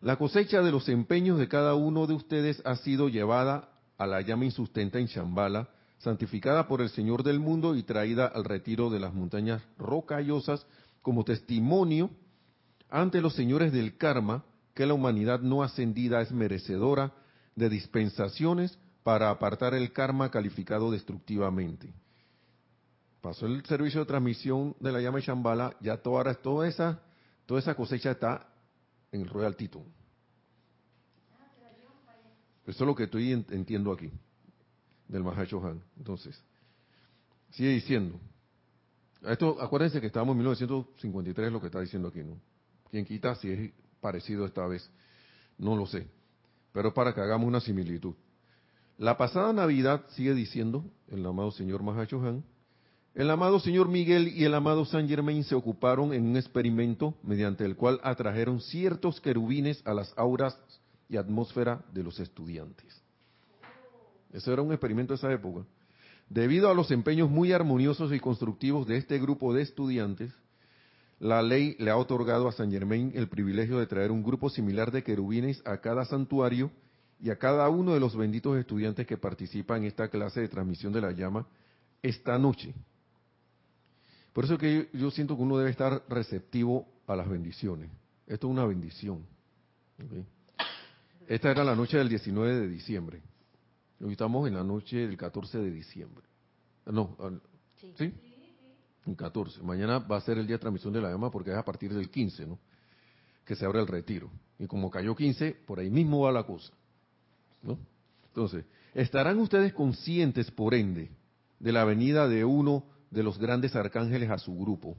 [0.00, 4.22] La cosecha de los empeños de cada uno de ustedes ha sido llevada a la
[4.22, 5.68] llama insustenta en Shambhala,
[5.98, 10.66] santificada por el Señor del mundo y traída al retiro de las montañas rocallosas
[11.00, 12.10] como testimonio
[12.88, 14.42] ante los señores del karma
[14.74, 17.12] que la humanidad no ascendida es merecedora
[17.54, 21.92] de dispensaciones para apartar el karma calificado destructivamente.
[23.20, 27.02] Pasó el servicio de transmisión de la llama de Shambhala, ya toda, toda, esa,
[27.44, 28.48] toda esa cosecha está
[29.12, 29.84] en el Royal Tito.
[32.66, 34.10] Eso es lo que estoy entiendo aquí,
[35.08, 35.82] del Han.
[35.98, 36.40] Entonces,
[37.50, 38.18] sigue diciendo.
[39.22, 42.40] Esto, acuérdense que estábamos en 1953, lo que está diciendo aquí, ¿no?
[42.90, 44.90] Quien quita si es parecido esta vez,
[45.58, 46.06] no lo sé.
[46.72, 48.14] Pero para que hagamos una similitud.
[48.98, 52.44] La pasada Navidad, sigue diciendo el amado señor Mahachohan,
[53.14, 57.64] el amado señor Miguel y el amado San Germain se ocuparon en un experimento mediante
[57.64, 60.56] el cual atrajeron ciertos querubines a las auras
[61.08, 63.02] y atmósfera de los estudiantes.
[64.32, 65.66] Eso era un experimento de esa época.
[66.28, 70.32] Debido a los empeños muy armoniosos y constructivos de este grupo de estudiantes,
[71.20, 74.90] la ley le ha otorgado a San Germain el privilegio de traer un grupo similar
[74.90, 76.70] de querubines a cada santuario
[77.20, 80.94] y a cada uno de los benditos estudiantes que participan en esta clase de transmisión
[80.94, 81.46] de la llama
[82.02, 82.74] esta noche.
[84.32, 87.90] Por eso que yo, siento que uno debe estar receptivo a las bendiciones.
[88.26, 89.26] Esto es una bendición.
[91.28, 93.20] Esta era la noche del 19 de diciembre.
[94.00, 96.24] Hoy estamos en la noche del 14 de diciembre.
[96.86, 97.14] No,
[97.98, 98.10] ¿sí?
[99.06, 99.62] El 14.
[99.62, 101.92] Mañana va a ser el día de transmisión de la llama porque es a partir
[101.94, 102.58] del 15, ¿no?
[103.44, 104.30] Que se abre el retiro.
[104.58, 106.72] Y como cayó 15, por ahí mismo va la cosa.
[107.62, 107.78] ¿no?
[108.28, 111.10] Entonces, ¿estarán ustedes conscientes, por ende,
[111.58, 114.96] de la venida de uno de los grandes arcángeles a su grupo,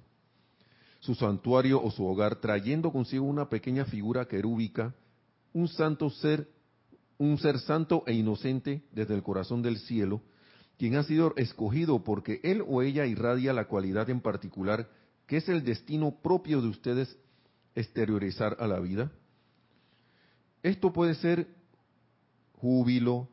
[0.99, 4.93] su santuario o su hogar, trayendo consigo una pequeña figura querúbica,
[5.53, 6.47] un santo ser,
[7.17, 10.21] un ser santo e inocente desde el corazón del cielo,
[10.77, 14.89] quien ha sido escogido porque él o ella irradia la cualidad en particular
[15.27, 17.17] que es el destino propio de ustedes
[17.75, 19.11] exteriorizar a la vida?
[20.63, 21.47] Esto puede ser
[22.53, 23.27] júbilo,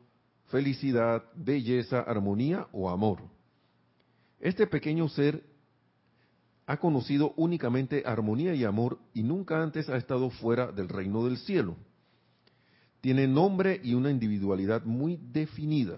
[0.45, 3.21] felicidad, belleza, armonía o amor.
[4.39, 5.43] Este pequeño ser
[6.65, 11.37] ha conocido únicamente armonía y amor y nunca antes ha estado fuera del reino del
[11.37, 11.75] cielo.
[13.01, 15.97] Tiene nombre y una individualidad muy definida.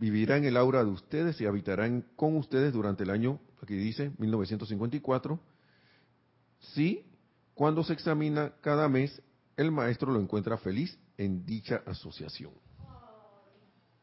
[0.00, 4.12] Vivirá en el aura de ustedes y habitarán con ustedes durante el año, aquí dice,
[4.16, 5.38] 1954.
[6.58, 7.04] Sí,
[7.52, 9.20] cuando se examina cada mes,
[9.58, 12.50] el maestro lo encuentra feliz en dicha asociación.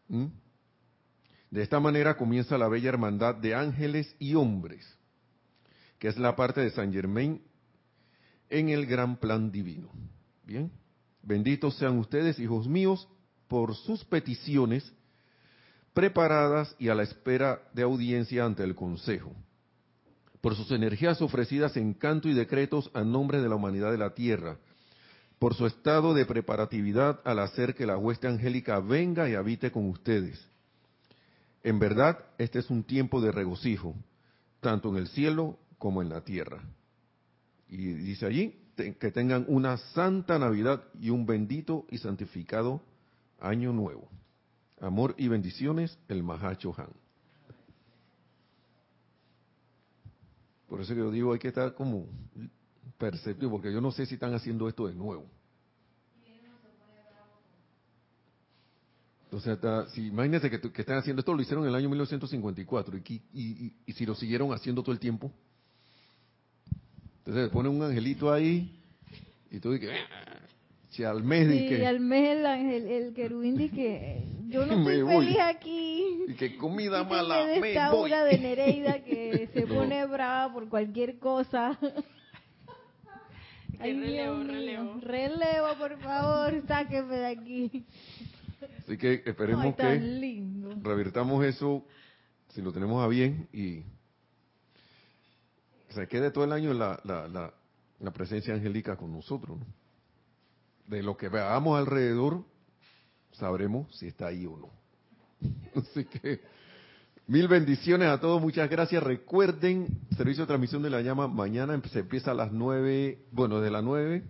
[0.07, 0.27] ¿Mm?
[1.49, 4.85] De esta manera comienza la bella hermandad de ángeles y hombres,
[5.97, 7.41] que es la parte de San Germain
[8.51, 9.89] en el gran plan divino.
[10.45, 10.71] Bien,
[11.23, 13.09] benditos sean ustedes, hijos míos,
[13.47, 14.93] por sus peticiones
[15.97, 19.33] preparadas y a la espera de audiencia ante el Consejo,
[20.41, 24.13] por sus energías ofrecidas en canto y decretos a nombre de la humanidad de la
[24.13, 24.59] Tierra,
[25.39, 29.89] por su estado de preparatividad al hacer que la hueste angélica venga y habite con
[29.89, 30.39] ustedes.
[31.63, 33.95] En verdad, este es un tiempo de regocijo,
[34.59, 36.61] tanto en el cielo como en la tierra.
[37.67, 42.83] Y dice allí que tengan una santa Navidad y un bendito y santificado
[43.39, 44.07] año nuevo.
[44.80, 46.89] Amor y bendiciones, el Mahacho Han.
[50.67, 52.07] Por eso que yo digo, hay que estar como
[52.97, 55.25] perceptivo, porque yo no sé si están haciendo esto de nuevo.
[59.32, 59.57] Entonces,
[59.93, 63.73] si, imagínense que, que, están haciendo esto, lo hicieron en el año 1954, y, y,
[63.86, 65.32] y, si lo siguieron haciendo todo el tiempo.
[67.19, 68.80] Entonces ponen un angelito ahí,
[69.51, 69.91] y tú dices,
[70.89, 71.86] si al mes sí, que...
[71.86, 76.25] al mes el, ángel, el querubín dice que yo no estoy feliz aquí.
[76.27, 78.09] Y que comida mala, me, me voy.
[78.09, 81.77] de Nereida que se pone brava por cualquier cosa.
[83.79, 84.99] Ay, relevo, relevo.
[85.01, 87.85] Relevo, por favor, sáqueme de aquí.
[88.79, 90.43] Así que esperemos que
[90.81, 91.85] revirtamos eso,
[92.47, 93.83] si lo tenemos a bien, y
[95.89, 97.27] se quede todo el año la, la,
[97.99, 99.59] la, presencia angélica con nosotros.
[100.87, 102.45] De lo que veamos alrededor,
[103.38, 104.69] sabremos si está ahí o no.
[105.81, 106.41] Así que
[107.27, 109.01] mil bendiciones a todos, muchas gracias.
[109.03, 113.71] Recuerden, servicio de transmisión de la llama, mañana se empieza a las nueve, bueno, de
[113.71, 114.23] las nueve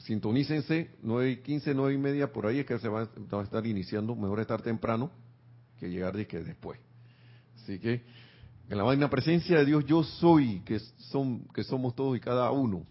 [0.00, 3.66] sintonícense, 9 y 15, 9 y media, por ahí es que se va, a estar
[3.66, 4.14] iniciando.
[4.14, 5.10] Mejor estar temprano
[5.78, 6.78] que llegar de que después.
[7.56, 8.02] Así que,
[8.68, 10.78] en la magna presencia de Dios, yo soy, que,
[11.10, 12.84] son, que somos todos y cada uno,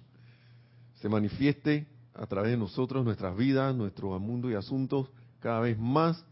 [0.95, 1.87] se manifieste
[2.19, 5.09] a través de nosotros, nuestras vidas, nuestro mundo y asuntos,
[5.39, 6.25] cada vez más,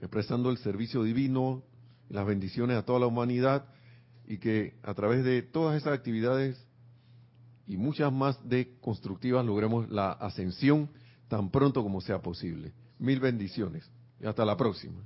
[0.00, 1.62] expresando el servicio divino,
[2.08, 3.64] las bendiciones a toda la humanidad,
[4.26, 6.66] y que a través de todas esas actividades
[7.66, 10.90] y muchas más de constructivas logremos la ascensión
[11.28, 12.72] tan pronto como sea posible.
[12.98, 13.88] Mil bendiciones
[14.20, 15.00] y hasta la próxima.